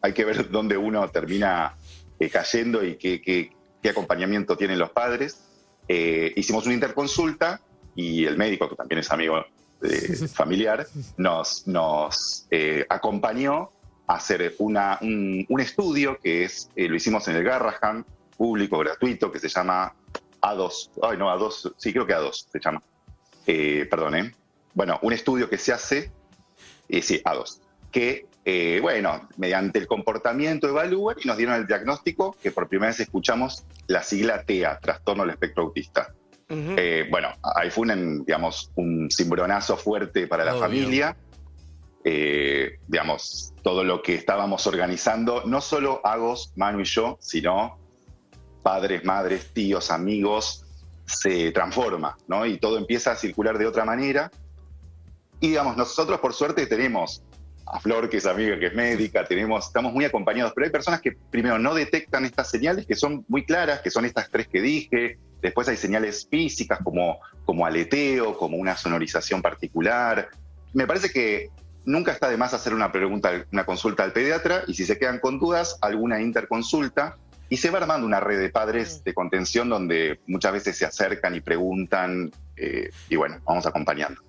hay 0.02 0.14
que 0.14 0.26
ver 0.26 0.50
dónde 0.50 0.78
uno 0.78 1.08
termina 1.10 1.76
eh, 2.20 2.30
cayendo 2.30 2.84
y 2.84 2.96
qué, 2.98 3.22
qué- 3.22 3.52
qué 3.82 3.90
acompañamiento 3.90 4.56
tienen 4.58 4.80
los 4.80 4.92
padres. 4.92 5.44
Eh, 5.88 6.34
hicimos 6.36 6.66
una 6.66 6.74
interconsulta 6.76 7.62
y 7.96 8.26
el 8.26 8.38
médico, 8.38 8.70
que 8.70 8.76
también 8.76 9.00
es 9.00 9.12
amigo 9.12 9.38
eh, 9.84 10.28
familiar, 10.34 10.88
nos, 11.18 11.68
nos 11.68 12.48
eh, 12.52 12.86
acompañó 12.90 13.70
a 14.08 14.16
hacer 14.16 14.56
una- 14.60 14.98
un, 15.02 15.46
un 15.50 15.60
estudio 15.60 16.18
que 16.22 16.44
es, 16.46 16.70
lo 16.76 16.96
hicimos 16.96 17.28
en 17.28 17.36
el 17.38 17.44
Garrahan, 17.44 18.06
público, 18.38 18.78
gratuito, 18.80 19.32
que 19.32 19.40
se 19.40 19.48
llama 19.50 19.94
A2. 20.42 20.90
Ay, 21.04 21.18
no, 21.18 21.28
A2, 21.30 21.74
sí, 21.78 21.94
creo 21.94 22.06
que 22.08 22.14
A2 22.16 22.46
se 22.52 22.60
llama. 22.60 22.82
Perdón, 23.46 24.16
¿eh? 24.16 24.36
Bueno, 24.74 25.00
un 25.04 25.14
estudio 25.14 25.50
que 25.50 25.58
se 25.58 25.72
hace, 25.72 26.12
sí, 27.02 27.22
A2, 27.24 27.60
que, 27.92 28.26
eh, 28.46 28.80
bueno, 28.82 29.30
mediante 29.38 29.80
el 29.80 29.88
comportamiento 29.88 30.68
evalúan 30.68 31.16
y 31.24 31.28
nos 31.28 31.38
dieron 31.38 31.56
el 31.56 31.66
diagnóstico 31.66 32.36
que 32.42 32.52
por 32.52 32.68
primera 32.68 32.90
vez 32.90 33.00
escuchamos 33.00 33.64
la 33.88 34.04
sigla 34.04 34.44
TEA, 34.44 34.80
trastorno 34.80 35.24
del 35.24 35.32
espectro 35.32 35.64
autista. 35.64 36.14
Eh, 36.50 37.08
bueno, 37.10 37.30
ahí 37.56 37.72
fue 37.72 37.88
un, 37.88 38.26
digamos, 38.26 38.70
un 38.76 39.10
cimbronazo 39.10 39.76
fuerte 39.76 40.28
para 40.28 40.44
la 40.46 40.54
familia. 40.54 41.16
Eh, 42.04 42.80
digamos, 42.88 43.54
todo 43.64 43.84
lo 43.84 44.02
que 44.02 44.14
estábamos 44.14 44.68
organizando, 44.68 45.44
no 45.46 45.62
solo 45.62 46.02
Agos, 46.04 46.52
Manu 46.56 46.82
y 46.82 46.84
yo, 46.84 47.18
sino 47.22 47.80
padres, 48.62 49.04
madres, 49.06 49.52
tíos, 49.54 49.90
amigos, 49.90 50.66
se 51.06 51.52
transforma, 51.52 52.18
¿no? 52.28 52.46
Y 52.46 52.60
todo 52.60 52.78
empieza 52.78 53.14
a 53.14 53.16
circular 53.16 53.58
de 53.58 53.66
otra 53.66 53.86
manera. 53.86 54.30
Y 55.40 55.50
digamos, 55.50 55.76
nosotros 55.76 56.20
por 56.20 56.34
suerte 56.34 56.68
tenemos 56.68 57.24
a 57.74 57.80
Flor, 57.80 58.08
que 58.08 58.18
es 58.18 58.26
amiga, 58.28 58.60
que 58.60 58.68
es 58.68 58.76
médica, 58.76 59.26
tenemos, 59.26 59.66
estamos 59.66 59.94
muy 59.94 60.06
acompañados, 60.06 60.54
pero 60.54 60.66
hay 60.66 60.72
personas 60.72 61.02
que 61.02 61.14
primero 61.32 61.58
no 61.58 61.74
detectan 61.74 62.24
estas 62.24 62.50
señales, 62.50 62.86
que 62.86 62.96
son 62.96 63.26
muy 63.28 63.46
claras, 63.46 63.82
que 63.82 63.90
son 63.90 64.06
estas 64.06 64.30
tres 64.30 64.48
que 64.48 64.62
dije, 64.62 65.18
después 65.42 65.68
hay 65.68 65.78
señales 65.78 66.28
físicas 66.30 66.80
como, 66.84 67.20
como 67.46 67.66
aleteo, 67.66 68.38
como 68.38 68.58
una 68.58 68.78
sonorización 68.78 69.42
particular. 69.42 70.30
Me 70.74 70.86
parece 70.86 71.10
que 71.10 71.50
nunca 71.84 72.12
está 72.12 72.30
de 72.30 72.38
más 72.38 72.54
hacer 72.54 72.76
una 72.76 72.92
pregunta, 72.92 73.46
una 73.52 73.66
consulta 73.66 74.04
al 74.04 74.14
pediatra, 74.14 74.64
y 74.68 74.76
si 74.76 74.86
se 74.86 75.00
quedan 75.00 75.20
con 75.20 75.40
dudas, 75.40 75.80
alguna 75.82 76.22
interconsulta, 76.22 77.18
y 77.50 77.58
se 77.58 77.72
va 77.72 77.80
armando 77.80 78.06
una 78.06 78.20
red 78.20 78.40
de 78.40 78.50
padres 78.50 79.04
de 79.04 79.16
contención 79.16 79.68
donde 79.68 80.20
muchas 80.28 80.54
veces 80.54 80.78
se 80.78 80.86
acercan 80.86 81.36
y 81.36 81.42
preguntan, 81.42 82.32
eh, 82.56 82.92
y 83.10 83.16
bueno, 83.16 83.40
vamos 83.46 83.66
acompañando. 83.66 84.22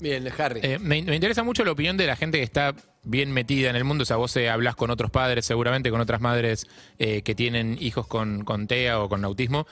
Bien, 0.00 0.28
Harry. 0.38 0.60
Eh, 0.62 0.78
me, 0.78 1.02
me 1.02 1.16
interesa 1.16 1.42
mucho 1.42 1.64
la 1.64 1.72
opinión 1.72 1.96
de 1.96 2.06
la 2.06 2.14
gente 2.14 2.38
que 2.38 2.44
está 2.44 2.74
bien 3.02 3.32
metida 3.32 3.68
en 3.70 3.74
el 3.76 3.82
mundo. 3.84 4.02
O 4.02 4.04
sea, 4.04 4.16
vos 4.16 4.36
eh, 4.36 4.48
hablas 4.48 4.76
con 4.76 4.90
otros 4.90 5.10
padres, 5.10 5.44
seguramente 5.44 5.90
con 5.90 6.00
otras 6.00 6.20
madres 6.20 6.66
eh, 7.00 7.22
que 7.22 7.34
tienen 7.34 7.76
hijos 7.80 8.06
con, 8.06 8.44
con 8.44 8.68
TEA 8.68 9.00
o 9.00 9.08
con 9.08 9.24
autismo. 9.24 9.66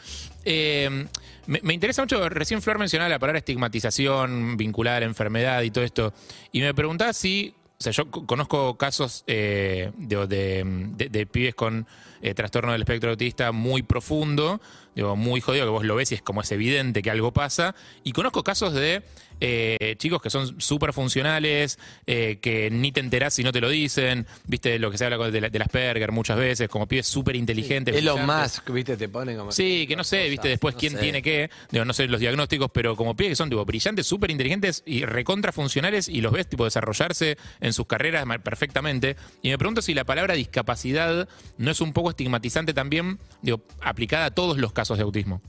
Eh, 0.44 1.06
me, 1.46 1.60
me 1.62 1.74
interesa 1.74 2.02
mucho, 2.02 2.28
recién 2.28 2.60
Flor 2.60 2.78
mencionaba 2.78 3.08
la 3.08 3.18
palabra 3.20 3.38
estigmatización, 3.38 4.56
vincular 4.56 5.02
enfermedad 5.04 5.62
y 5.62 5.70
todo 5.70 5.84
esto. 5.84 6.12
Y 6.50 6.60
me 6.60 6.74
preguntaba 6.74 7.12
si, 7.12 7.54
o 7.78 7.82
sea, 7.82 7.92
yo 7.92 8.10
co- 8.10 8.26
conozco 8.26 8.76
casos 8.76 9.22
eh, 9.28 9.92
de, 9.96 10.26
de- 10.26 10.64
de- 10.96 11.08
de 11.08 11.26
pibes 11.26 11.54
con 11.54 11.86
eh, 12.20 12.34
trastorno 12.34 12.72
del 12.72 12.82
espectro 12.82 13.10
autista 13.10 13.52
muy 13.52 13.82
profundo, 13.82 14.60
digo, 14.96 15.14
muy 15.14 15.40
jodido, 15.40 15.64
que 15.66 15.70
vos 15.70 15.84
lo 15.84 15.94
ves 15.94 16.10
y 16.10 16.16
es 16.16 16.22
como 16.22 16.40
es 16.40 16.50
evidente 16.50 17.02
que 17.02 17.10
algo 17.12 17.32
pasa. 17.32 17.76
Y 18.02 18.10
conozco 18.10 18.42
casos 18.42 18.72
de 18.74 19.02
eh, 19.38 19.94
chicos 19.98 20.22
que 20.22 20.30
son 20.30 20.58
súper 20.60 20.92
funcionales, 20.94 21.78
eh, 22.06 22.38
que 22.40 22.70
ni 22.70 22.90
te 22.90 23.00
enterás 23.00 23.34
si 23.34 23.44
no 23.44 23.52
te 23.52 23.60
lo 23.60 23.68
dicen, 23.68 24.26
viste 24.46 24.78
lo 24.78 24.90
que 24.90 24.96
se 24.98 25.04
habla 25.04 25.30
de, 25.30 25.40
la- 25.42 25.48
de 25.50 25.58
las 25.58 25.66
Asperger 25.66 26.10
muchas 26.12 26.38
veces, 26.38 26.68
como 26.70 26.86
pibes 26.88 27.06
súper 27.06 27.36
inteligentes. 27.36 27.94
es 27.94 28.02
lo 28.02 28.14
brillantes. 28.14 28.26
más, 28.26 28.62
viste, 28.74 28.96
te 28.96 29.08
ponen 29.10 29.36
como. 29.36 29.52
Sí, 29.52 29.84
que 29.86 29.94
no 29.96 30.04
sé, 30.04 30.28
viste, 30.30 30.48
después 30.48 30.74
no 30.74 30.80
quién 30.80 30.92
sé. 30.94 30.98
tiene 31.00 31.20
qué, 31.22 31.50
digo, 31.70 31.84
no 31.84 31.92
sé 31.92 32.06
los 32.08 32.18
diagnósticos, 32.20 32.70
pero 32.72 32.96
como 32.96 33.14
pibes 33.14 33.32
que 33.32 33.36
son 33.36 33.50
tipo 33.50 33.62
brillantes, 33.66 34.06
súper 34.06 34.30
inteligentes 34.30 34.82
y 34.86 35.04
recontra 35.04 35.52
funcionales 35.52 36.08
y 36.08 36.22
los 36.22 36.32
ves 36.32 36.48
tipo 36.48 36.64
desarrollarse 36.64 37.36
en 37.60 37.72
sus 37.74 37.86
carreras 37.86 38.24
perfectamente. 38.42 39.16
Y 39.42 39.50
me 39.50 39.58
pregunto 39.58 39.82
si 39.82 39.92
la 39.92 40.04
palabra 40.04 40.32
discapacidad 40.34 41.28
no 41.58 41.70
es 41.70 41.80
un 41.82 41.92
poco 41.92 42.08
estigmatizante 42.10 42.72
también, 42.72 43.18
digo, 43.42 43.60
aplicada 43.82 44.26
a 44.26 44.30
todos 44.30 44.56
los 44.56 44.72
casos 44.72 44.85
de 44.94 45.02
autismo. 45.02 45.40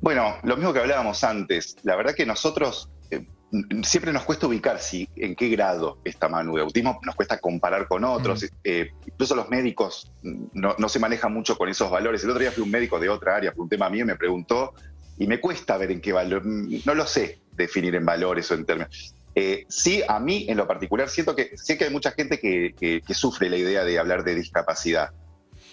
Bueno, 0.00 0.36
lo 0.42 0.56
mismo 0.56 0.72
que 0.72 0.80
hablábamos 0.80 1.24
antes. 1.24 1.76
La 1.82 1.96
verdad 1.96 2.14
que 2.14 2.26
nosotros, 2.26 2.90
eh, 3.10 3.26
siempre 3.82 4.12
nos 4.12 4.24
cuesta 4.24 4.46
ubicar 4.46 4.78
si 4.80 5.08
en 5.16 5.34
qué 5.34 5.48
grado 5.48 5.98
está 6.04 6.28
Manu 6.28 6.56
de 6.56 6.62
autismo, 6.62 6.98
nos 7.02 7.14
cuesta 7.14 7.38
comparar 7.38 7.88
con 7.88 8.04
otros, 8.04 8.44
eh, 8.64 8.90
incluso 9.06 9.34
los 9.34 9.48
médicos 9.48 10.12
mm, 10.22 10.44
no, 10.52 10.74
no 10.78 10.88
se 10.88 10.98
manejan 10.98 11.32
mucho 11.32 11.56
con 11.56 11.68
esos 11.70 11.90
valores. 11.90 12.22
El 12.22 12.30
otro 12.30 12.40
día 12.40 12.52
fui 12.52 12.62
un 12.62 12.70
médico 12.70 12.98
de 13.00 13.08
otra 13.08 13.36
área, 13.36 13.52
por 13.52 13.62
un 13.62 13.68
tema 13.70 13.88
mío, 13.88 14.04
y 14.04 14.08
me 14.08 14.16
preguntó, 14.16 14.74
y 15.16 15.26
me 15.26 15.40
cuesta 15.40 15.78
ver 15.78 15.90
en 15.90 16.00
qué 16.02 16.12
valor, 16.12 16.44
mm, 16.44 16.82
no 16.84 16.94
lo 16.94 17.06
sé 17.06 17.40
definir 17.52 17.94
en 17.94 18.04
valores 18.04 18.50
o 18.50 18.54
en 18.54 18.66
términos. 18.66 19.14
Eh, 19.36 19.64
sí, 19.68 20.02
a 20.06 20.20
mí 20.20 20.44
en 20.48 20.56
lo 20.58 20.66
particular 20.68 21.08
siento 21.08 21.34
que 21.34 21.52
sé 21.56 21.78
que 21.78 21.84
hay 21.84 21.90
mucha 21.90 22.10
gente 22.12 22.38
que, 22.38 22.74
que- 22.78 23.00
que 23.00 23.14
sufre 23.14 23.48
la 23.48 23.56
idea 23.56 23.84
de 23.84 23.98
hablar 23.98 24.22
de 24.22 24.34
discapacidad. 24.34 25.10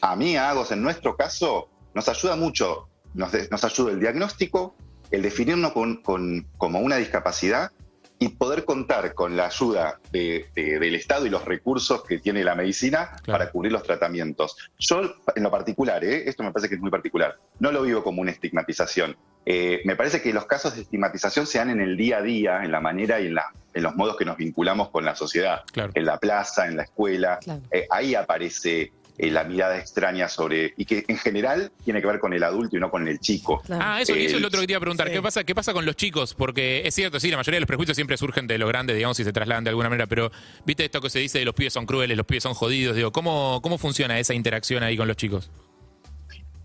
A 0.01 0.15
mí, 0.15 0.35
a 0.35 0.49
Agos, 0.49 0.71
en 0.71 0.81
nuestro 0.81 1.15
caso, 1.15 1.69
nos 1.93 2.09
ayuda 2.09 2.35
mucho, 2.35 2.87
nos, 3.13 3.31
de- 3.31 3.47
nos 3.49 3.63
ayuda 3.63 3.91
el 3.91 3.99
diagnóstico, 3.99 4.75
el 5.11 5.21
definirnos 5.21 5.73
con- 5.73 6.01
con- 6.01 6.47
como 6.57 6.79
una 6.79 6.95
discapacidad 6.97 7.71
y 8.17 8.29
poder 8.29 8.65
contar 8.65 9.13
con 9.15 9.35
la 9.35 9.47
ayuda 9.47 9.99
de- 10.11 10.45
de- 10.55 10.79
del 10.79 10.95
Estado 10.95 11.25
y 11.25 11.29
los 11.29 11.43
recursos 11.45 12.03
que 12.03 12.19
tiene 12.19 12.43
la 12.43 12.53
medicina 12.55 13.11
Claro. 13.23 13.39
para 13.39 13.51
cubrir 13.51 13.71
los 13.71 13.83
tratamientos. 13.83 14.55
Yo, 14.79 15.01
en 15.35 15.43
lo 15.43 15.49
particular, 15.51 16.03
¿eh? 16.03 16.29
esto 16.29 16.43
me 16.43 16.51
parece 16.51 16.69
que 16.69 16.75
es 16.75 16.81
muy 16.81 16.91
particular, 16.91 17.37
no 17.59 17.71
lo 17.71 17.81
vivo 17.81 18.03
como 18.03 18.21
una 18.21 18.31
estigmatización. 18.31 19.17
Eh, 19.45 19.81
me 19.85 19.95
parece 19.95 20.21
que 20.21 20.33
los 20.33 20.45
casos 20.45 20.75
de 20.75 20.81
estigmatización 20.83 21.47
se 21.47 21.57
dan 21.57 21.71
en 21.71 21.81
el 21.81 21.97
día 21.97 22.17
a 22.19 22.21
día, 22.21 22.63
en 22.63 22.71
la 22.71 22.79
manera 22.79 23.19
y 23.19 23.25
en, 23.27 23.33
la- 23.35 23.51
en 23.73 23.81
los 23.83 23.95
modos 23.95 24.15
que 24.17 24.25
nos 24.25 24.37
vinculamos 24.37 24.89
con 24.89 25.03
la 25.03 25.15
sociedad, 25.15 25.63
Claro. 25.73 25.91
en 25.95 26.05
la 26.05 26.17
plaza, 26.19 26.67
en 26.67 26.77
la 26.77 26.83
escuela. 26.83 27.39
Claro. 27.41 27.61
Eh, 27.71 27.87
ahí 27.89 28.13
aparece 28.13 28.91
eh, 29.21 29.29
la 29.29 29.43
mirada 29.43 29.77
extraña 29.77 30.27
sobre, 30.27 30.73
y 30.77 30.85
que 30.85 31.05
en 31.07 31.15
general 31.15 31.71
tiene 31.85 32.01
que 32.01 32.07
ver 32.07 32.19
con 32.19 32.33
el 32.33 32.43
adulto 32.43 32.75
y 32.75 32.79
no 32.79 32.89
con 32.89 33.07
el 33.07 33.19
chico. 33.19 33.61
Claro. 33.63 33.83
Ah, 33.85 34.01
eso, 34.01 34.15
eso 34.15 34.37
es 34.37 34.41
lo 34.41 34.47
otro 34.47 34.59
que 34.59 34.65
te 34.65 34.73
iba 34.73 34.77
a 34.77 34.81
preguntar. 34.81 35.07
sí. 35.07 35.13
¿Qué, 35.13 35.21
pasa, 35.21 35.43
¿Qué 35.43 35.53
pasa 35.53 35.73
con 35.73 35.85
los 35.85 35.95
chicos? 35.95 36.33
Porque 36.33 36.81
es 36.87 36.95
cierto, 36.95 37.19
sí, 37.19 37.29
la 37.29 37.37
mayoría 37.37 37.57
de 37.57 37.61
los 37.61 37.67
prejuicios 37.67 37.95
siempre 37.95 38.17
surgen 38.17 38.47
de 38.47 38.57
los 38.57 38.67
grandes, 38.67 38.95
digamos, 38.95 39.19
y 39.19 39.23
se 39.23 39.31
trasladan 39.31 39.63
de 39.63 39.69
alguna 39.69 39.89
manera, 39.89 40.07
pero 40.07 40.31
viste 40.65 40.85
esto 40.85 41.01
que 41.01 41.11
se 41.11 41.19
dice 41.19 41.37
de 41.37 41.45
los 41.45 41.53
pibes 41.53 41.71
son 41.71 41.85
crueles, 41.85 42.17
los 42.17 42.25
pibes 42.25 42.41
son 42.41 42.55
jodidos, 42.55 42.95
digo, 42.95 43.11
¿cómo, 43.11 43.61
cómo 43.61 43.77
funciona 43.77 44.17
esa 44.17 44.33
interacción 44.33 44.81
ahí 44.81 44.97
con 44.97 45.07
los 45.07 45.17
chicos? 45.17 45.51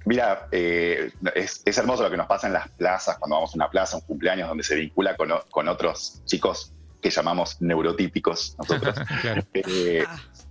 Mira, 0.06 0.48
eh, 0.50 1.10
es, 1.34 1.60
es 1.62 1.76
hermoso 1.76 2.04
lo 2.04 2.10
que 2.10 2.16
nos 2.16 2.26
pasa 2.26 2.46
en 2.46 2.54
las 2.54 2.70
plazas, 2.70 3.18
cuando 3.18 3.36
vamos 3.36 3.52
a 3.52 3.56
una 3.56 3.68
plaza, 3.68 3.98
un 3.98 4.02
cumpleaños, 4.02 4.48
donde 4.48 4.64
se 4.64 4.76
vincula 4.76 5.14
con, 5.14 5.30
con 5.50 5.68
otros 5.68 6.22
chicos 6.24 6.72
que 7.02 7.10
llamamos 7.10 7.60
neurotípicos 7.60 8.56
nosotros. 8.58 8.96
Claro. 9.20 9.42
Eh, 9.52 10.04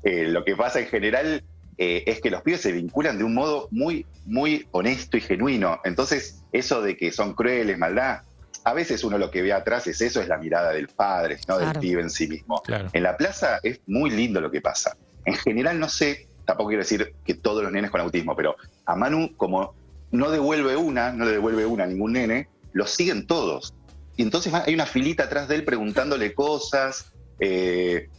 eh, 0.04 0.28
lo 0.28 0.44
que 0.46 0.56
pasa 0.56 0.80
en 0.80 0.88
general 0.88 1.44
eh, 1.78 2.04
es 2.06 2.22
que 2.22 2.30
los 2.30 2.42
pibes 2.42 2.62
se 2.62 2.72
vinculan 2.72 3.18
de 3.18 3.24
un 3.24 3.34
modo 3.34 3.68
muy, 3.72 4.06
muy 4.26 4.68
honesto 4.72 5.18
y 5.18 5.22
genuino. 5.22 5.80
Entonces, 5.84 6.44
eso 6.52 6.82
de 6.82 6.96
que 6.96 7.12
son 7.12 7.34
crueles, 7.34 7.78
maldad, 7.78 8.22
a 8.64 8.74
veces 8.74 9.04
uno 9.04 9.18
lo 9.18 9.30
que 9.30 9.42
ve 9.42 9.54
atrás 9.54 9.86
es 9.88 10.02
eso, 10.02 10.22
es 10.22 10.28
la 10.28 10.38
mirada 10.38 10.72
del 10.72 10.88
padre, 10.88 11.38
no 11.48 11.58
Claro. 11.58 11.72
del 11.74 11.80
pibe 11.80 12.02
en 12.02 12.10
sí 12.10 12.28
mismo. 12.28 12.62
Claro. 12.64 12.90
En 12.94 13.04
la 13.04 13.16
plaza 13.18 13.60
es 13.62 13.80
muy 13.88 14.10
lindo 14.10 14.42
lo 14.42 14.50
que 14.50 14.62
pasa. 14.62 14.98
En 15.26 15.36
general, 15.36 15.80
no 15.80 15.90
sé, 15.90 16.28
tampoco 16.46 16.70
quiero 16.70 16.84
decir 16.84 17.14
que 17.26 17.34
todos 17.36 17.62
los 17.64 17.72
nenes 17.72 17.92
con 17.92 18.02
autismo, 18.02 18.36
pero 18.36 18.56
a 18.86 18.96
Manu, 18.96 19.36
como 19.36 19.76
no 20.12 20.32
devuelve 20.32 20.76
una, 20.76 21.12
no 21.12 21.26
le 21.26 21.32
devuelve 21.32 21.66
una 21.66 21.84
a 21.84 21.88
ningún 21.88 22.14
nene, 22.14 22.48
lo 22.74 22.88
siguen 22.88 23.28
todos. 23.28 23.74
Y 24.18 24.22
entonces 24.24 24.54
hay 24.54 24.74
una 24.74 24.86
filita 24.86 25.26
atrás 25.26 25.48
de 25.48 25.56
él 25.56 25.66
preguntándole 25.66 26.34
cosas, 26.34 27.12
eh, 27.40 28.10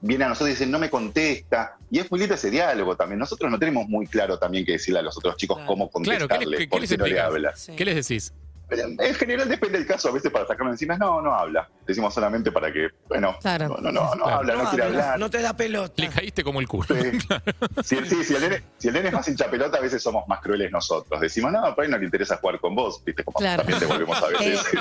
viene 0.00 0.24
a 0.24 0.28
nosotros 0.28 0.50
y 0.50 0.52
dicen, 0.52 0.70
no 0.70 0.78
me 0.78 0.90
contesta. 0.90 1.76
Y 1.90 1.98
es 1.98 2.10
muy 2.10 2.20
lindo 2.20 2.34
ese 2.34 2.50
diálogo 2.50 2.96
también. 2.96 3.18
Nosotros 3.18 3.50
no 3.50 3.58
tenemos 3.58 3.88
muy 3.88 4.06
claro 4.06 4.38
también 4.38 4.64
que 4.64 4.72
decirle 4.72 5.00
a 5.00 5.02
los 5.02 5.16
otros 5.16 5.36
chicos 5.36 5.56
Claro. 5.56 5.68
cómo 5.68 5.90
Claro, 5.90 6.28
¿qué, 6.28 6.34
contestarle, 6.34 6.58
qué 6.58 6.68
por 6.68 6.80
les 6.80 6.90
qué 6.90 6.96
no 6.98 7.06
le 7.06 7.20
habla. 7.20 7.56
Sí. 7.56 7.72
¿Qué 7.76 7.84
les 7.84 7.94
decís? 8.08 8.32
En 8.78 9.14
general 9.14 9.48
depende 9.48 9.78
del 9.78 9.86
caso, 9.86 10.08
a 10.08 10.12
veces 10.12 10.30
para 10.30 10.46
sacarlo 10.46 10.72
encima, 10.72 10.96
no, 10.96 11.20
no 11.20 11.34
habla. 11.34 11.68
Decimos 11.86 12.14
solamente 12.14 12.50
para 12.52 12.72
que, 12.72 12.88
bueno, 13.08 13.36
Claro. 13.40 13.68
no, 13.68 13.76
no, 13.76 13.92
no, 13.92 14.14
no 14.14 14.24
Claro. 14.24 14.36
habla, 14.38 14.54
no, 14.54 14.70
quiere 14.70 14.84
habla, 14.84 15.02
hablar. 15.04 15.18
no 15.18 15.30
te 15.30 15.42
da 15.42 15.56
pelota. 15.56 15.94
Le 15.96 16.08
caíste 16.08 16.42
como 16.44 16.60
el 16.60 16.68
culo. 16.68 16.86
Sí. 16.88 16.94
Si, 17.84 17.96
sí, 18.06 18.24
si 18.24 18.34
el 18.34 18.40
nene, 18.42 18.62
si 18.78 18.88
el 18.88 18.94
nene 18.94 19.08
es 19.08 19.14
más 19.14 19.28
hincha 19.28 19.50
pelota, 19.50 19.78
a 19.78 19.80
veces 19.80 20.02
somos 20.02 20.26
más 20.28 20.40
crueles 20.40 20.70
nosotros. 20.70 21.20
Decimos, 21.20 21.50
no, 21.52 21.74
por 21.74 21.84
ahí 21.84 21.90
no 21.90 21.98
le 21.98 22.04
interesa 22.04 22.36
jugar 22.36 22.60
con 22.60 22.74
vos, 22.74 23.02
viste, 23.04 23.24
como 23.24 23.38
Claro. 23.38 23.62
también 23.62 23.78
te 23.80 23.86
volvemos 23.86 24.16
a 24.22 24.26
Eh, 24.42 24.50
veces. 24.50 24.80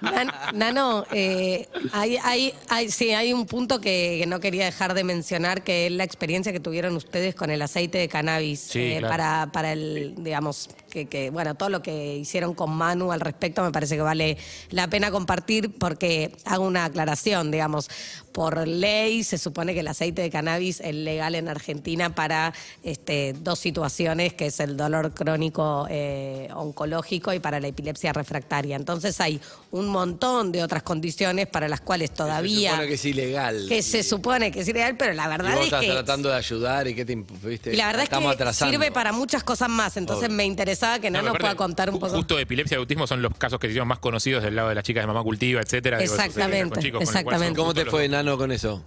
Nan- 0.00 0.32
Nano, 0.54 1.04
eh, 1.12 1.66
hay, 1.92 2.16
hay, 2.22 2.54
hay- 2.68 2.90
sí, 2.90 3.12
hay 3.12 3.32
un 3.32 3.46
punto 3.46 3.80
que, 3.80 4.18
que 4.20 4.26
no 4.26 4.40
quería 4.40 4.64
dejar 4.64 4.94
de 4.94 5.04
mencionar, 5.04 5.62
que 5.62 5.86
es 5.86 5.92
la 5.92 6.04
experiencia 6.04 6.52
que 6.52 6.60
tuvieron 6.60 6.94
ustedes 6.96 7.34
con 7.34 7.50
el 7.50 7.60
aceite 7.62 7.98
de 7.98 8.08
cannabis 8.08 8.60
Sí, 8.60 8.80
eh, 8.80 8.98
claro. 8.98 9.08
para, 9.12 9.46
para 9.52 9.72
el, 9.72 10.14
digamos, 10.18 10.68
que, 10.90 11.06
que, 11.06 11.30
bueno, 11.30 11.54
todo 11.54 11.68
lo 11.68 11.82
que 11.82 12.16
hicieron 12.16 12.54
con 12.54 12.70
Manu 12.74 13.12
al 13.12 13.20
respecto 13.26 13.62
me 13.62 13.72
parece 13.72 13.96
que 13.96 14.02
vale 14.02 14.38
la 14.70 14.88
pena 14.88 15.10
compartir 15.10 15.76
porque 15.78 16.32
hago 16.44 16.66
una 16.66 16.84
aclaración, 16.84 17.50
digamos, 17.50 17.90
por 18.36 18.68
ley 18.68 19.24
se 19.24 19.38
supone 19.38 19.72
que 19.72 19.80
el 19.80 19.88
aceite 19.88 20.20
de 20.20 20.28
cannabis 20.28 20.80
es 20.80 20.94
legal 20.94 21.34
en 21.36 21.48
Argentina 21.48 22.14
para 22.14 22.52
este, 22.82 23.32
dos 23.40 23.58
situaciones, 23.58 24.34
que 24.34 24.44
es 24.48 24.60
el 24.60 24.76
dolor 24.76 25.14
crónico 25.14 25.86
eh, 25.88 26.50
oncológico 26.54 27.32
y 27.32 27.38
para 27.38 27.60
la 27.60 27.68
epilepsia 27.68 28.12
refractaria. 28.12 28.76
Entonces 28.76 29.18
hay 29.22 29.40
un 29.70 29.88
montón 29.88 30.52
de 30.52 30.62
otras 30.62 30.82
condiciones 30.82 31.46
para 31.46 31.66
las 31.66 31.80
cuales 31.80 32.10
Se 32.10 32.16
todavía 32.16 32.72
supone 32.72 32.88
que 32.88 32.94
es 32.94 33.04
ilegal. 33.06 33.66
que 33.70 33.82
se 33.82 34.02
supone 34.02 34.52
que 34.52 34.60
es 34.60 34.68
ilegal, 34.68 34.98
pero 34.98 35.14
la 35.14 35.24
Y 35.24 35.28
verdad 35.28 35.50
vos 35.52 35.58
es 35.60 35.64
estás 35.64 35.80
que 35.80 35.90
tratando 35.92 36.28
de 36.28 36.34
ayudar 36.34 36.88
y 36.88 36.94
que 36.94 37.04
te 37.06 37.14
viste, 37.16 37.72
y 37.72 37.76
la 37.76 37.86
verdad 37.86 38.02
es 38.02 38.10
que 38.10 38.16
atrasando. 38.16 38.70
sirve 38.70 38.92
para 38.92 39.12
muchas 39.12 39.44
cosas 39.44 39.70
más. 39.70 39.96
Entonces 39.96 40.26
Obvio. 40.26 40.36
me 40.36 40.44
interesaba 40.44 40.98
que 40.98 41.10
no, 41.10 41.22
No, 41.22 41.30
nos 41.30 41.38
pueda 41.38 41.54
contar 41.54 41.88
un 41.88 41.98
poco. 41.98 42.14
Justo 42.14 42.38
epilepsia 42.38 42.74
y 42.74 42.80
autismo 42.80 43.06
son 43.06 43.22
los 43.22 43.32
casos 43.38 43.58
que 43.58 43.68
se 43.68 43.70
hicieron 43.70 43.88
más 43.88 43.98
conocidos 43.98 44.42
del 44.42 44.56
lado 44.56 44.68
de 44.68 44.74
las 44.74 44.84
chicas 44.84 45.02
de 45.02 45.06
mamá 45.06 45.22
cultiva, 45.22 45.62
etcétera. 45.62 45.96
Digo, 45.96 46.12
eso 46.12 46.20
se 46.22 46.26
Exactamente, 46.28 46.74
con 46.74 46.82
chicos, 46.82 46.98
con 47.04 47.16
el 47.16 47.24
cual 47.24 47.36
son 47.36 47.42
exactamente. 47.46 47.56
¿Cómo 47.58 47.72
te 47.72 47.84
fue, 47.86 48.08
Nano, 48.08 48.25
con 48.34 48.50
eso? 48.50 48.84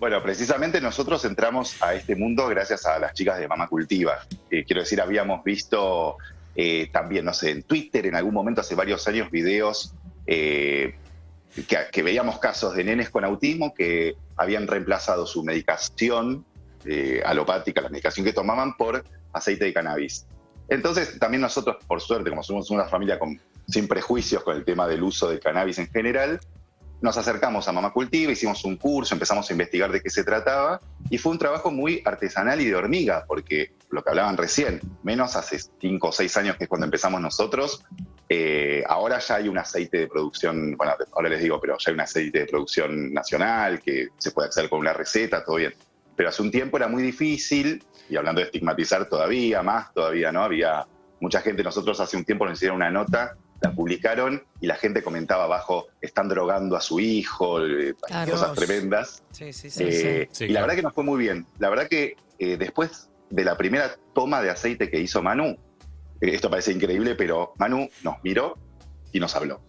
Bueno, 0.00 0.22
precisamente 0.22 0.80
nosotros 0.80 1.24
entramos 1.24 1.80
a 1.82 1.94
este 1.94 2.16
mundo 2.16 2.48
gracias 2.48 2.86
a 2.86 2.98
las 2.98 3.14
chicas 3.14 3.38
de 3.38 3.46
Mamá 3.46 3.68
Cultiva. 3.68 4.18
Quiero 4.48 4.80
decir, 4.80 5.00
habíamos 5.00 5.44
visto 5.44 6.16
eh, 6.54 6.88
también, 6.92 7.24
no 7.24 7.32
sé, 7.32 7.50
en 7.50 7.62
Twitter 7.62 8.06
en 8.06 8.14
algún 8.14 8.34
momento 8.34 8.60
hace 8.60 8.74
varios 8.74 9.06
años 9.08 9.30
videos 9.30 9.94
eh, 10.26 10.94
que, 11.92 12.02
veíamos 12.02 12.38
casos 12.38 12.74
de 12.74 12.84
nenes 12.84 13.10
con 13.10 13.24
autismo 13.24 13.74
que 13.74 14.16
habían 14.36 14.66
reemplazado 14.66 15.26
su 15.26 15.44
medicación 15.44 16.44
eh, 16.84 17.22
alopática, 17.24 17.80
la 17.80 17.88
medicación 17.88 18.26
que 18.26 18.32
tomaban, 18.32 18.76
por 18.76 19.04
aceite 19.32 19.66
de 19.66 19.72
cannabis. 19.72 20.26
Entonces, 20.68 21.18
también 21.18 21.42
nosotros, 21.42 21.76
por 21.86 22.00
suerte, 22.00 22.30
como 22.30 22.42
somos 22.42 22.70
una 22.70 22.84
familia 22.84 23.18
sin 23.68 23.88
prejuicios 23.88 24.42
con 24.42 24.56
el 24.56 24.64
tema 24.64 24.86
del 24.88 25.02
uso 25.02 25.28
del 25.28 25.40
cannabis 25.40 25.78
en 25.78 25.88
general, 25.88 26.40
nos 27.02 27.18
acercamos 27.18 27.66
a 27.66 27.72
Mamá 27.72 27.92
Cultiva, 27.92 28.30
hicimos 28.30 28.64
un 28.64 28.76
curso, 28.76 29.14
empezamos 29.14 29.50
a 29.50 29.52
investigar 29.52 29.90
de 29.90 30.00
qué 30.00 30.08
se 30.08 30.22
trataba 30.22 30.80
y 31.10 31.18
fue 31.18 31.32
un 31.32 31.38
trabajo 31.38 31.72
muy 31.72 32.00
artesanal 32.04 32.60
y 32.60 32.66
de 32.66 32.76
hormiga, 32.76 33.24
porque 33.26 33.72
lo 33.90 34.02
que 34.02 34.10
hablaban 34.10 34.36
recién, 34.36 34.80
menos 35.02 35.34
hace 35.34 35.58
cinco 35.80 36.08
o 36.08 36.12
seis 36.12 36.36
años 36.36 36.56
que 36.56 36.64
es 36.64 36.68
cuando 36.68 36.84
empezamos 36.84 37.20
nosotros, 37.20 37.84
eh, 38.28 38.84
ahora 38.88 39.18
ya 39.18 39.34
hay 39.34 39.48
un 39.48 39.58
aceite 39.58 39.98
de 39.98 40.06
producción, 40.06 40.76
bueno, 40.76 40.94
ahora 41.12 41.28
les 41.28 41.42
digo, 41.42 41.60
pero 41.60 41.76
ya 41.76 41.90
hay 41.90 41.94
un 41.94 42.00
aceite 42.00 42.38
de 42.38 42.46
producción 42.46 43.12
nacional 43.12 43.80
que 43.80 44.10
se 44.16 44.30
puede 44.30 44.48
hacer 44.48 44.68
con 44.68 44.78
una 44.78 44.92
receta, 44.92 45.44
todo 45.44 45.56
bien. 45.56 45.74
Pero 46.14 46.28
hace 46.28 46.40
un 46.40 46.52
tiempo 46.52 46.76
era 46.76 46.86
muy 46.86 47.02
difícil, 47.02 47.84
y 48.08 48.16
hablando 48.16 48.40
de 48.40 48.46
estigmatizar 48.46 49.08
todavía, 49.08 49.62
más 49.62 49.92
todavía, 49.92 50.30
¿no? 50.30 50.44
Había 50.44 50.86
mucha 51.20 51.40
gente, 51.40 51.64
nosotros 51.64 51.98
hace 51.98 52.16
un 52.16 52.24
tiempo 52.24 52.46
nos 52.46 52.58
hicieron 52.58 52.76
una 52.76 52.90
nota 52.90 53.36
la 53.62 53.72
publicaron 53.72 54.42
y 54.60 54.66
la 54.66 54.74
gente 54.74 55.02
comentaba 55.02 55.44
abajo, 55.44 55.86
están 56.00 56.28
drogando 56.28 56.76
a 56.76 56.80
su 56.80 56.98
hijo, 57.00 57.64
eh, 57.64 57.94
Claro. 58.06 58.32
cosas 58.32 58.54
tremendas. 58.54 59.22
Sí, 59.30 59.52
sí, 59.52 59.70
sí. 59.70 59.84
Eh, 59.84 60.28
Sí, 60.32 60.44
y 60.44 60.48
claro. 60.48 60.52
la 60.54 60.60
verdad 60.62 60.76
que 60.76 60.82
nos 60.82 60.94
fue 60.94 61.04
muy 61.04 61.18
bien. 61.20 61.46
La 61.58 61.70
verdad 61.70 61.86
que 61.88 62.16
eh, 62.38 62.56
después 62.56 63.08
de 63.30 63.44
la 63.44 63.56
primera 63.56 63.94
toma 64.14 64.42
de 64.42 64.50
aceite 64.50 64.90
que 64.90 64.98
hizo 65.00 65.22
Manu, 65.22 65.44
eh, 66.20 66.34
esto 66.34 66.50
parece 66.50 66.72
increíble, 66.72 67.14
pero 67.14 67.52
Manu 67.56 67.88
nos 68.02 68.16
miró 68.24 68.58
y 69.12 69.20
nos 69.20 69.34
habló. 69.36 69.60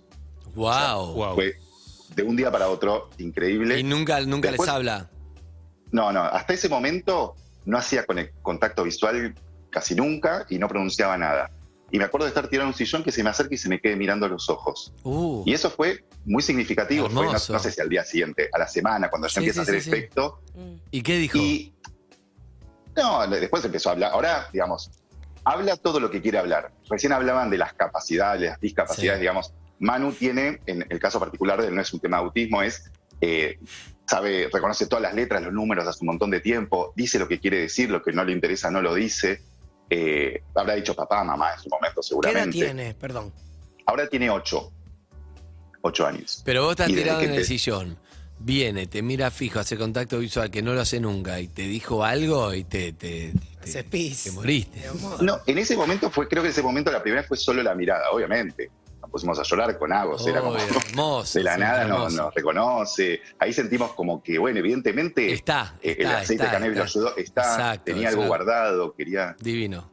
Wow. 0.56 1.14
Wow. 1.14 1.36
Fue 1.36 1.56
de 2.16 2.24
un 2.24 2.36
día 2.36 2.52
para 2.52 2.70
otro 2.70 3.10
increíble. 3.20 3.80
Y 3.80 3.84
nunca, 3.84 4.20
nunca 4.22 4.50
Después- 4.50 4.68
les 4.68 4.76
habla. 4.76 5.10
No, 5.92 6.12
no, 6.12 6.22
hasta 6.24 6.54
ese 6.54 6.68
momento 6.70 7.36
no 7.66 7.78
hacía 7.78 8.06
con- 8.06 8.28
contacto 8.42 8.84
visual 8.84 9.36
casi 9.70 9.94
nunca 9.96 10.46
y 10.50 10.58
no 10.58 10.68
pronunciaba 10.68 11.16
nada. 11.18 11.52
Y 11.94 12.00
me 12.00 12.06
acuerdo 12.06 12.26
de 12.26 12.30
estar 12.30 12.48
tirado 12.48 12.64
en 12.68 12.74
un 12.74 12.78
sillón 12.78 13.04
que 13.04 13.12
se 13.12 13.24
me 13.24 13.30
acerca 13.30 13.54
y 13.54 13.58
se 13.60 13.70
me 13.70 13.80
quede 13.80 13.96
mirando 13.96 14.26
a 14.26 14.30
los 14.30 14.50
ojos. 14.50 14.92
Uh, 15.04 15.44
Y 15.46 15.54
eso 15.54 15.70
fue 15.70 16.04
muy 16.26 16.42
significativo. 16.42 17.08
Fue, 17.08 17.26
no, 17.26 17.38
sé 17.38 17.72
si 17.72 17.80
al 17.82 17.88
día 17.88 18.04
siguiente, 18.04 18.50
a 18.52 18.58
la 18.58 18.68
semana, 18.68 19.12
cuando 19.12 19.28
ya 19.28 19.34
Sí, 19.36 19.40
empieza 19.42 19.64
sí, 19.64 19.72
a 19.72 19.78
hacer 19.78 19.82
sí, 19.84 19.90
efecto. 19.92 20.42
¿Y 20.90 21.04
qué 21.04 21.18
dijo? 21.20 21.38
Y. 21.38 21.72
No, 22.96 23.28
después 23.28 23.64
empezó 23.64 23.90
a 23.90 23.92
hablar. 23.92 24.12
Ahora, 24.12 24.50
digamos, 24.52 24.90
habla 25.44 25.78
todo 25.78 26.00
lo 26.00 26.10
que 26.10 26.20
quiere 26.20 26.40
hablar. 26.40 26.72
Recién 26.90 27.14
hablaban 27.14 27.52
de 27.52 27.60
las 27.60 27.74
capacidades, 27.74 28.42
las 28.42 28.60
discapacidades, 28.60 29.20
digamos. 29.20 29.54
Manu 29.78 30.14
tiene, 30.14 30.62
en 30.66 30.86
el 30.90 31.00
caso 31.00 31.20
particular 31.20 31.62
de 31.62 31.68
él, 31.68 31.76
no 31.76 31.82
es 31.82 31.94
un 31.94 32.00
tema 32.00 32.18
de 32.18 32.24
autismo, 32.24 32.64
es. 32.64 32.90
eh, 33.22 33.60
sabe, 34.06 34.50
reconoce 34.52 34.86
todas 34.88 35.02
las 35.02 35.14
letras, 35.14 35.42
los 35.44 35.54
números 35.54 35.88
hace 35.88 36.00
un 36.02 36.08
montón 36.08 36.30
de 36.30 36.40
tiempo, 36.42 36.92
dice 36.96 37.20
lo 37.20 37.28
que 37.28 37.40
quiere 37.40 37.60
decir, 37.60 37.90
lo 37.90 38.02
que 38.02 38.12
no 38.12 38.24
le 38.26 38.32
interesa 38.34 38.70
no 38.72 38.82
lo 38.82 38.94
dice. 38.96 39.42
Eh, 39.90 40.42
habrá 40.56 40.76
dicho 40.76 40.96
papá, 40.96 41.24
mamá 41.24 41.54
en 41.56 41.60
su 41.64 41.70
momento, 41.70 41.96
¿Qué 41.96 42.00
edad 42.00 42.08
seguramente. 42.08 42.52
tiene? 42.58 42.94
Perdón. 42.96 43.32
Ahora 43.86 44.08
tiene 44.08 44.30
ocho. 44.30 44.72
ocho 45.82 46.06
años. 46.08 46.42
Pero 46.46 46.64
vos 46.64 46.72
estás 46.72 46.88
tirado 46.88 47.20
que 47.20 47.26
en 47.26 47.32
el 47.34 47.38
te- 47.42 47.46
sillón, 47.46 47.98
viene, 48.40 48.88
te 48.88 49.02
mira 49.02 49.30
fijo, 49.32 49.60
hace 49.60 49.78
contacto 49.78 50.18
visual, 50.20 50.50
que 50.50 50.62
no 50.62 50.74
lo 50.74 50.82
hace 50.82 51.00
nunca, 51.00 51.40
y 51.40 51.48
te 51.48 51.64
dijo 51.64 52.04
algo 52.04 52.54
y 52.54 52.64
te, 52.64 52.94
te, 52.94 53.34
te, 53.64 53.84
te 53.84 54.32
moriste. 54.32 54.84
No, 55.22 55.40
en 55.46 55.58
ese 55.58 55.76
momento 55.76 56.10
fue, 56.10 56.28
creo 56.28 56.42
que 56.42 56.48
en 56.48 56.54
ese 56.54 56.62
momento 56.64 56.92
la 56.92 57.04
primera 57.04 57.24
fue 57.24 57.36
solo 57.38 57.62
la 57.62 57.76
mirada, 57.76 58.10
obviamente. 58.12 58.72
Pusimos 59.14 59.38
a 59.38 59.44
llorar 59.44 59.78
con 59.78 59.94
Agos, 59.94 60.26
era 60.26 60.42
como 60.42 60.58
hermoso, 60.58 61.38
de 61.38 61.44
la 61.44 61.54
sí, 61.54 61.60
nada 61.60 61.86
nos, 61.86 62.16
nos 62.16 62.34
reconoce. 62.34 63.22
Ahí 63.38 63.54
sentimos 63.54 63.94
como 63.94 64.24
que, 64.24 64.40
bueno, 64.40 64.58
evidentemente 64.58 65.32
Está, 65.32 65.76
eh, 65.84 65.98
el 66.00 66.06
está, 66.08 66.18
aceite 66.18 66.34
está, 66.34 66.46
de 66.46 66.52
cannabis 66.52 66.78
lo 66.80 66.84
está. 66.84 67.00
ayudó, 67.00 67.18
está, 67.18 67.42
Exacto, 67.44 67.84
tenía 67.84 68.10
algo 68.10 68.26
guardado, 68.26 68.96
quería. 68.96 69.36
Divino. 69.40 69.93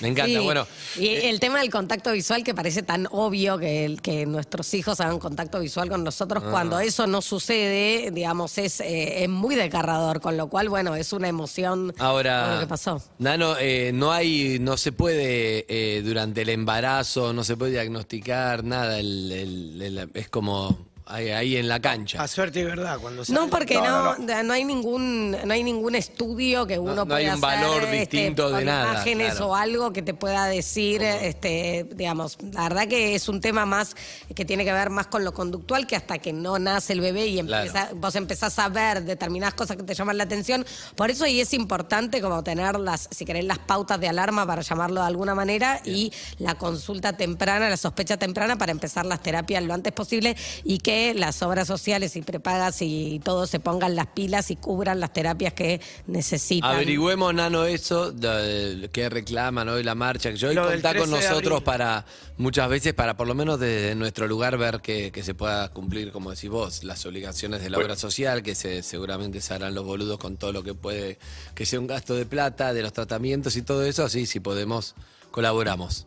Me 0.00 0.08
encanta. 0.08 0.38
Sí, 0.38 0.44
Bueno, 0.44 0.66
y 0.96 1.06
eh, 1.06 1.30
el 1.30 1.40
tema 1.40 1.60
del 1.60 1.70
contacto 1.70 2.12
visual 2.12 2.44
que 2.44 2.54
parece 2.54 2.82
tan 2.82 3.06
obvio 3.10 3.58
que, 3.58 3.84
el- 3.84 4.00
que 4.02 4.26
nuestros 4.26 4.72
hijos 4.74 5.00
hagan 5.00 5.18
contacto 5.18 5.60
visual 5.60 5.88
con 5.88 6.04
nosotros, 6.04 6.42
Ah. 6.46 6.50
cuando 6.50 6.78
eso 6.80 7.06
no 7.06 7.20
sucede, 7.22 8.10
digamos, 8.12 8.58
es, 8.58 8.80
eh, 8.80 9.24
es 9.24 9.28
muy 9.28 9.54
desgarrador, 9.54 10.20
con 10.20 10.36
lo 10.36 10.48
cual, 10.48 10.68
bueno, 10.68 10.94
es 10.94 11.12
una 11.12 11.28
emoción 11.28 11.92
ahora, 11.98 12.54
lo 12.54 12.60
que 12.60 12.66
pasó. 12.66 13.02
Nano, 13.18 13.56
eh, 13.58 13.90
no 13.94 14.12
hay, 14.12 14.58
no 14.60 14.76
se 14.76 14.92
puede 14.92 15.66
eh, 15.68 16.02
durante 16.02 16.42
el 16.42 16.48
embarazo, 16.50 17.32
no 17.32 17.44
se 17.44 17.56
puede 17.56 17.72
diagnosticar 17.72 18.64
nada. 18.64 18.98
el- 18.98 20.08
es 20.14 20.28
como 20.28 20.86
ahí, 21.08 21.30
ahí 21.30 21.56
en 21.56 21.68
la 21.68 21.80
cancha. 21.80 22.22
A 22.22 22.28
suerte 22.28 22.60
y 22.60 22.64
verdad, 22.64 22.98
cuando 23.00 23.22
No, 23.22 23.24
sale. 23.24 23.48
porque 23.50 23.74
No, 23.76 24.16
no, 24.16 24.18
no, 24.18 24.42
no, 24.42 24.52
hay 24.52 24.64
ningún 24.64 25.30
no 25.44 25.52
hay 25.52 25.62
ningún 25.62 25.94
estudio 25.94 26.66
que 26.66 26.78
uno 26.78 26.94
no 26.94 27.06
pueda 27.06 27.18
hay 27.18 27.28
un 27.28 27.40
valor 27.40 27.82
hacer, 27.82 27.94
este, 27.94 28.16
distinto 28.16 28.50
de 28.50 28.64
nada, 28.64 28.90
imágenes 28.92 29.30
claro. 29.32 29.48
o 29.48 29.54
algo 29.54 29.92
que 29.92 30.02
te 30.02 30.14
pueda 30.14 30.46
decir, 30.46 31.02
este, 31.02 31.86
digamos, 31.94 32.36
la 32.52 32.62
verdad 32.64 32.86
que 32.88 33.14
es 33.14 33.28
un 33.28 33.40
tema 33.40 33.64
más 33.66 33.94
que 34.34 34.44
tiene 34.44 34.64
que 34.64 34.72
ver 34.72 34.90
más 34.90 35.06
con 35.06 35.24
lo 35.24 35.32
conductual 35.32 35.86
que 35.86 35.96
hasta 35.96 36.18
que 36.18 36.32
no 36.32 36.58
nace 36.58 36.92
el 36.92 37.00
bebé 37.00 37.26
y 37.26 37.40
Claro. 37.42 37.64
empieza- 37.66 37.90
vos 37.94 38.14
empezás 38.16 38.58
a 38.58 38.68
ver 38.68 39.02
determinadas 39.04 39.54
cosas 39.54 39.76
que 39.76 39.82
te 39.82 39.94
llaman 39.94 40.18
la 40.18 40.24
atención. 40.24 40.64
Por 40.94 41.10
eso 41.10 41.26
y 41.26 41.40
es 41.40 41.52
importante 41.54 42.20
como 42.20 42.42
tener 42.44 42.78
las, 42.78 43.08
si 43.10 43.24
querés, 43.24 43.44
las 43.44 43.58
pautas 43.58 43.98
de 44.00 44.08
alarma 44.08 44.46
para 44.46 44.62
llamarlo 44.62 45.00
de 45.00 45.06
alguna 45.06 45.34
manera 45.34 45.80
y 45.84 46.12
la 46.38 46.54
consulta 46.56 47.14
temprana, 47.16 47.68
la 47.70 47.76
sospecha 47.76 48.16
temprana 48.16 48.56
para 48.58 48.72
empezar 48.72 49.06
las 49.06 49.22
terapias 49.22 49.62
lo 49.62 49.74
antes 49.74 49.92
posible 49.92 50.36
y 50.64 50.78
que 50.78 50.97
las 51.14 51.42
obras 51.42 51.66
sociales 51.66 52.16
y 52.16 52.22
prepagas 52.22 52.82
y 52.82 53.20
todos 53.24 53.48
se 53.50 53.60
pongan 53.60 53.94
las 53.96 54.08
pilas 54.08 54.50
y 54.50 54.56
cubran 54.56 55.00
las 55.00 55.12
terapias 55.12 55.52
que 55.52 55.80
necesitan. 56.06 56.70
Averigüemos, 56.70 57.32
Nano, 57.34 57.64
eso, 57.64 58.12
de- 58.12 58.88
que 58.92 59.08
reclaman 59.08 59.68
hoy 59.68 59.82
la 59.82 59.94
marcha, 59.94 60.30
que 60.30 60.36
yo 60.36 60.48
hoy 60.48 60.54
Lo 60.54 60.64
contá 60.68 60.94
con 60.94 61.08
13 61.10 61.16
de 61.24 61.28
nosotros 61.30 61.62
para, 61.62 62.04
muchas 62.36 62.68
veces, 62.68 62.94
para 62.94 63.16
por 63.16 63.26
lo 63.26 63.34
menos 63.34 63.58
desde 63.60 63.94
nuestro 63.94 64.26
lugar 64.26 64.56
ver 64.58 64.80
que, 64.80 65.10
que 65.12 65.22
se 65.22 65.34
pueda 65.34 65.68
cumplir, 65.72 66.12
como 66.12 66.30
decís 66.30 66.50
vos, 66.50 66.84
las 66.84 67.04
obligaciones 67.06 67.62
de 67.62 67.70
la 67.70 67.78
Bueno. 67.78 67.92
obra 67.92 67.96
social, 67.96 68.42
que 68.42 68.54
se, 68.54 68.82
seguramente 68.82 69.40
se 69.40 69.54
harán 69.54 69.74
los 69.74 69.84
boludos 69.84 70.18
con 70.18 70.36
todo 70.36 70.52
lo 70.52 70.62
que 70.62 70.74
puede, 70.74 71.18
que 71.54 71.66
sea 71.66 71.80
un 71.80 71.86
gasto 71.86 72.14
de 72.14 72.26
plata, 72.26 72.72
de 72.74 72.82
los 72.82 72.92
tratamientos 72.92 73.56
y 73.56 73.62
todo 73.62 73.84
eso, 73.84 74.04
así, 74.04 74.26
si 74.26 74.40
podemos, 74.40 74.94
colaboramos. 75.30 76.06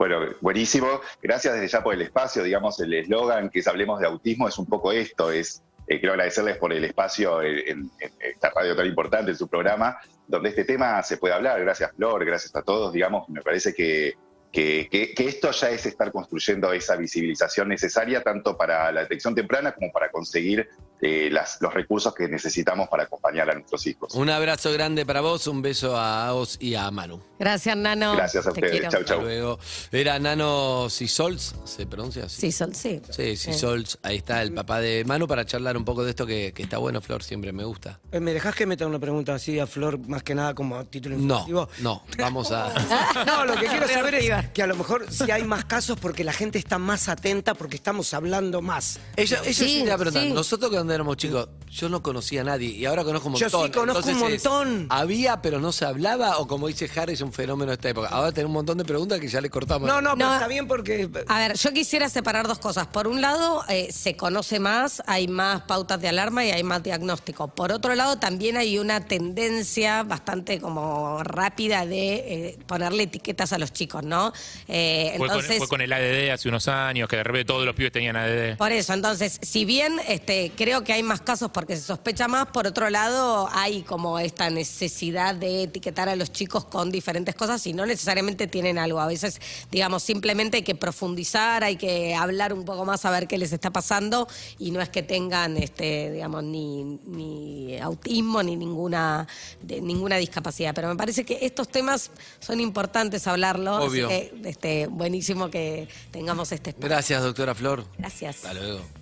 Bueno, 0.00 0.20
buenísimo. 0.40 1.02
Gracias 1.20 1.52
desde 1.52 1.68
ya 1.68 1.82
por 1.82 1.92
el 1.92 2.00
espacio. 2.00 2.42
Digamos, 2.42 2.80
el 2.80 2.94
eslogan 2.94 3.50
que 3.50 3.58
es 3.58 3.66
Hablemos 3.68 4.00
de 4.00 4.06
Autismo 4.06 4.48
es 4.48 4.56
un 4.56 4.64
poco 4.64 4.92
esto. 4.92 5.30
Es, 5.30 5.62
eh, 5.86 6.00
quiero 6.00 6.14
agradecerles 6.14 6.56
por 6.56 6.72
el 6.72 6.82
espacio 6.86 7.42
en, 7.42 7.90
esta 8.18 8.48
radio 8.48 8.74
tan 8.74 8.86
importante, 8.86 9.32
en 9.32 9.36
su 9.36 9.46
programa, 9.46 9.98
donde 10.26 10.48
este 10.48 10.64
tema 10.64 11.02
se 11.02 11.18
puede 11.18 11.34
hablar. 11.34 11.60
Gracias, 11.60 11.92
Flor, 11.94 12.24
gracias 12.24 12.56
a 12.56 12.62
todos. 12.62 12.94
Digamos, 12.94 13.28
me 13.28 13.42
parece 13.42 13.74
que- 13.74 14.14
que 14.50 15.12
esto 15.18 15.50
ya 15.50 15.68
es 15.68 15.84
estar 15.84 16.10
construyendo 16.10 16.72
esa 16.72 16.96
visibilización 16.96 17.68
necesaria 17.68 18.22
tanto 18.22 18.56
para 18.56 18.90
la 18.92 19.02
detección 19.02 19.34
temprana 19.34 19.72
como 19.72 19.92
para 19.92 20.10
conseguir 20.10 20.66
eh, 21.02 21.28
las- 21.30 21.58
los 21.60 21.72
recursos 21.72 22.14
que 22.14 22.28
necesitamos 22.28 22.88
para 22.88 23.04
acompañar 23.04 23.50
a 23.50 23.54
nuestros 23.54 23.86
hijos. 23.86 24.14
Un 24.14 24.30
abrazo 24.30 24.72
grande 24.72 25.04
para 25.06 25.20
vos, 25.20 25.46
un 25.46 25.62
beso 25.62 25.96
a 25.96 26.26
Aos 26.28 26.56
y 26.60 26.74
a 26.74 26.90
Manu. 26.90 27.20
Gracias, 27.38 27.76
Nano. 27.76 28.16
Gracias 28.16 28.46
a 28.46 28.52
Te 28.52 28.60
ustedes. 28.60 28.70
quiero. 28.72 28.90
Chau, 28.90 29.00
Hasta 29.00 29.14
chau. 29.14 29.22
luego. 29.22 29.58
Era 29.92 30.18
Nano 30.18 30.88
Sisols, 30.90 31.54
¿se 31.64 31.86
pronuncia 31.86 32.24
así? 32.24 32.40
Sí, 32.40 32.52
Sol, 32.52 32.74
sí. 32.74 33.00
Sí, 33.10 33.36
Sisols, 33.36 33.98
ahí 34.02 34.16
está 34.18 34.42
el 34.42 34.52
papá 34.52 34.80
de 34.80 35.04
Manu 35.06 35.26
para 35.26 35.46
charlar 35.46 35.76
un 35.76 35.84
poco 35.84 36.04
de 36.04 36.10
esto 36.10 36.26
que, 36.26 36.52
que 36.54 36.62
está 36.62 36.76
bueno, 36.78 37.00
Flor, 37.00 37.22
siempre 37.22 37.52
me 37.52 37.64
gusta. 37.64 37.98
Eh, 38.12 38.20
¿Me 38.20 38.34
dejás 38.34 38.54
que 38.54 38.66
meta 38.66 38.86
una 38.86 38.98
pregunta 38.98 39.34
así 39.34 39.58
a 39.58 39.66
Flor, 39.66 39.98
más 40.06 40.22
que 40.22 40.34
nada 40.34 40.54
como 40.54 40.84
título 40.84 41.16
No, 41.16 41.22
informativo? 41.46 41.68
no, 41.78 42.02
vamos 42.18 42.52
a... 42.52 42.70
No, 43.26 43.44
lo 43.46 43.54
que 43.54 43.66
quiero 43.66 43.88
saber 43.88 44.14
es 44.16 44.48
que 44.50 44.62
a 44.62 44.66
lo 44.66 44.76
mejor 44.76 45.06
si 45.10 45.30
hay 45.30 45.44
más 45.44 45.64
casos 45.64 45.98
porque 45.98 46.24
la 46.24 46.32
gente 46.32 46.58
está 46.58 46.78
más 46.78 47.08
atenta 47.08 47.54
porque 47.54 47.76
estamos 47.76 48.12
hablando 48.14 48.60
más. 48.60 48.98
Ella, 49.16 49.38
ella 49.44 49.52
sí, 49.54 49.54
Sí, 49.54 49.84
sí. 50.12 50.32
nosotros 50.32 50.70
cuando 50.70 50.89
éramos 50.94 51.16
chicos, 51.16 51.48
yo 51.70 51.88
no 51.88 52.02
conocía 52.02 52.40
a 52.40 52.44
nadie 52.44 52.68
y 52.70 52.84
ahora 52.84 53.04
conozco 53.04 53.28
un 53.28 53.34
Yo 53.36 53.46
montón. 53.46 53.66
sí 53.66 53.70
conozco 53.72 54.08
un 54.08 54.16
es, 54.32 54.44
montón. 54.44 54.86
¿Había 54.90 55.40
pero 55.40 55.60
no 55.60 55.70
se 55.72 55.84
hablaba 55.84 56.38
o 56.38 56.46
como 56.48 56.66
dice 56.66 56.90
Harry 56.96 57.12
es 57.12 57.20
un 57.20 57.32
fenómeno 57.32 57.70
de 57.70 57.74
esta 57.74 57.88
época? 57.90 58.08
Ahora 58.08 58.32
tenemos 58.32 58.50
un 58.50 58.54
montón 58.54 58.78
de 58.78 58.84
preguntas 58.84 59.20
que 59.20 59.28
ya 59.28 59.40
le 59.40 59.50
cortamos. 59.50 59.88
No, 59.88 60.00
no, 60.00 60.14
pero 60.16 60.28
No. 60.28 60.34
está 60.34 60.48
bien 60.48 60.66
porque... 60.66 61.08
A 61.28 61.38
ver, 61.38 61.56
yo 61.56 61.72
quisiera 61.72 62.08
separar 62.08 62.48
dos 62.48 62.58
cosas. 62.58 62.86
Por 62.88 63.06
un 63.06 63.20
lado, 63.20 63.62
eh, 63.68 63.88
se 63.92 64.16
conoce 64.16 64.58
más, 64.58 65.02
hay 65.06 65.28
más 65.28 65.62
pautas 65.62 66.00
de 66.00 66.08
alarma 66.08 66.44
y 66.44 66.50
hay 66.50 66.62
más 66.64 66.82
diagnóstico. 66.82 67.48
Por 67.54 67.70
otro 67.72 67.94
lado, 67.94 68.18
también 68.18 68.56
hay 68.56 68.78
una 68.78 69.06
tendencia 69.06 70.02
bastante 70.02 70.60
como 70.60 71.22
rápida 71.22 71.86
de 71.86 72.14
eh, 72.14 72.58
ponerle 72.66 73.04
etiquetas 73.04 73.52
a 73.52 73.58
los 73.58 73.72
chicos, 73.72 74.02
¿no? 74.02 74.32
Eh, 74.66 75.14
Fue, 75.16 75.28
con, 75.28 75.36
entonces, 75.36 75.58
fue 75.58 75.68
con 75.68 75.80
el 75.80 75.92
ADD 75.92 76.30
hace 76.32 76.48
unos 76.48 76.66
años, 76.68 77.08
que 77.08 77.16
de 77.16 77.22
repente 77.24 77.44
todos 77.46 77.64
los 77.64 77.74
pibes 77.76 77.92
tenían 77.92 78.16
ADD. 78.16 78.56
por 78.56 78.72
eso, 78.72 78.92
entonces, 78.92 79.38
si 79.40 79.64
bien 79.64 79.94
este, 80.08 80.52
creo 80.56 80.79
que 80.84 80.92
hay 80.92 81.02
más 81.02 81.20
casos 81.20 81.50
porque 81.50 81.76
se 81.76 81.82
sospecha 81.82 82.28
más, 82.28 82.46
por 82.46 82.66
otro 82.66 82.90
lado 82.90 83.48
hay 83.52 83.82
como 83.82 84.18
esta 84.18 84.50
necesidad 84.50 85.34
de 85.34 85.64
etiquetar 85.64 86.08
a 86.08 86.16
los 86.16 86.32
chicos 86.32 86.64
con 86.64 86.90
diferentes 86.90 87.34
cosas 87.34 87.66
y 87.66 87.72
no 87.72 87.86
necesariamente 87.86 88.46
tienen 88.46 88.78
algo. 88.78 89.00
A 89.00 89.06
veces, 89.06 89.40
digamos, 89.70 90.02
simplemente 90.02 90.58
hay 90.58 90.62
que 90.62 90.74
profundizar, 90.74 91.64
hay 91.64 91.76
que 91.76 92.14
hablar 92.14 92.52
un 92.52 92.64
poco 92.64 92.84
más 92.84 93.04
a 93.04 93.10
ver 93.10 93.26
qué 93.26 93.38
les 93.38 93.52
está 93.52 93.70
pasando 93.70 94.28
y 94.58 94.70
no 94.70 94.80
es 94.80 94.88
que 94.88 95.02
tengan, 95.02 95.56
este, 95.56 96.10
digamos, 96.10 96.44
ni, 96.44 96.84
ni 97.06 97.78
autismo 97.78 98.42
ni 98.42 98.56
ninguna, 98.56 99.26
de, 99.62 99.80
ninguna 99.80 100.16
discapacidad. 100.16 100.74
Pero 100.74 100.88
me 100.88 100.96
parece 100.96 101.24
que 101.24 101.38
estos 101.42 101.68
temas 101.68 102.10
son 102.40 102.60
importantes 102.60 103.26
hablarlo. 103.26 103.76
así 103.76 103.86
Obvio. 103.86 104.08
que, 104.08 104.32
este, 104.44 104.86
buenísimo 104.86 105.50
que 105.50 105.88
tengamos 106.10 106.52
este 106.52 106.70
espacio. 106.70 106.88
Gracias, 106.88 107.22
doctora 107.22 107.54
Flor. 107.54 107.84
Gracias. 107.98 108.36
Hasta 108.36 108.54
luego. 108.54 108.99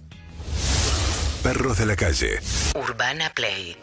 Perros 1.43 1.79
de 1.79 1.87
la 1.87 1.97
calle. 1.97 2.41
Urbana 2.75 3.31
Play 3.35 3.77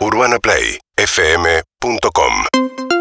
UrbanaPlayFM.com 0.00 2.93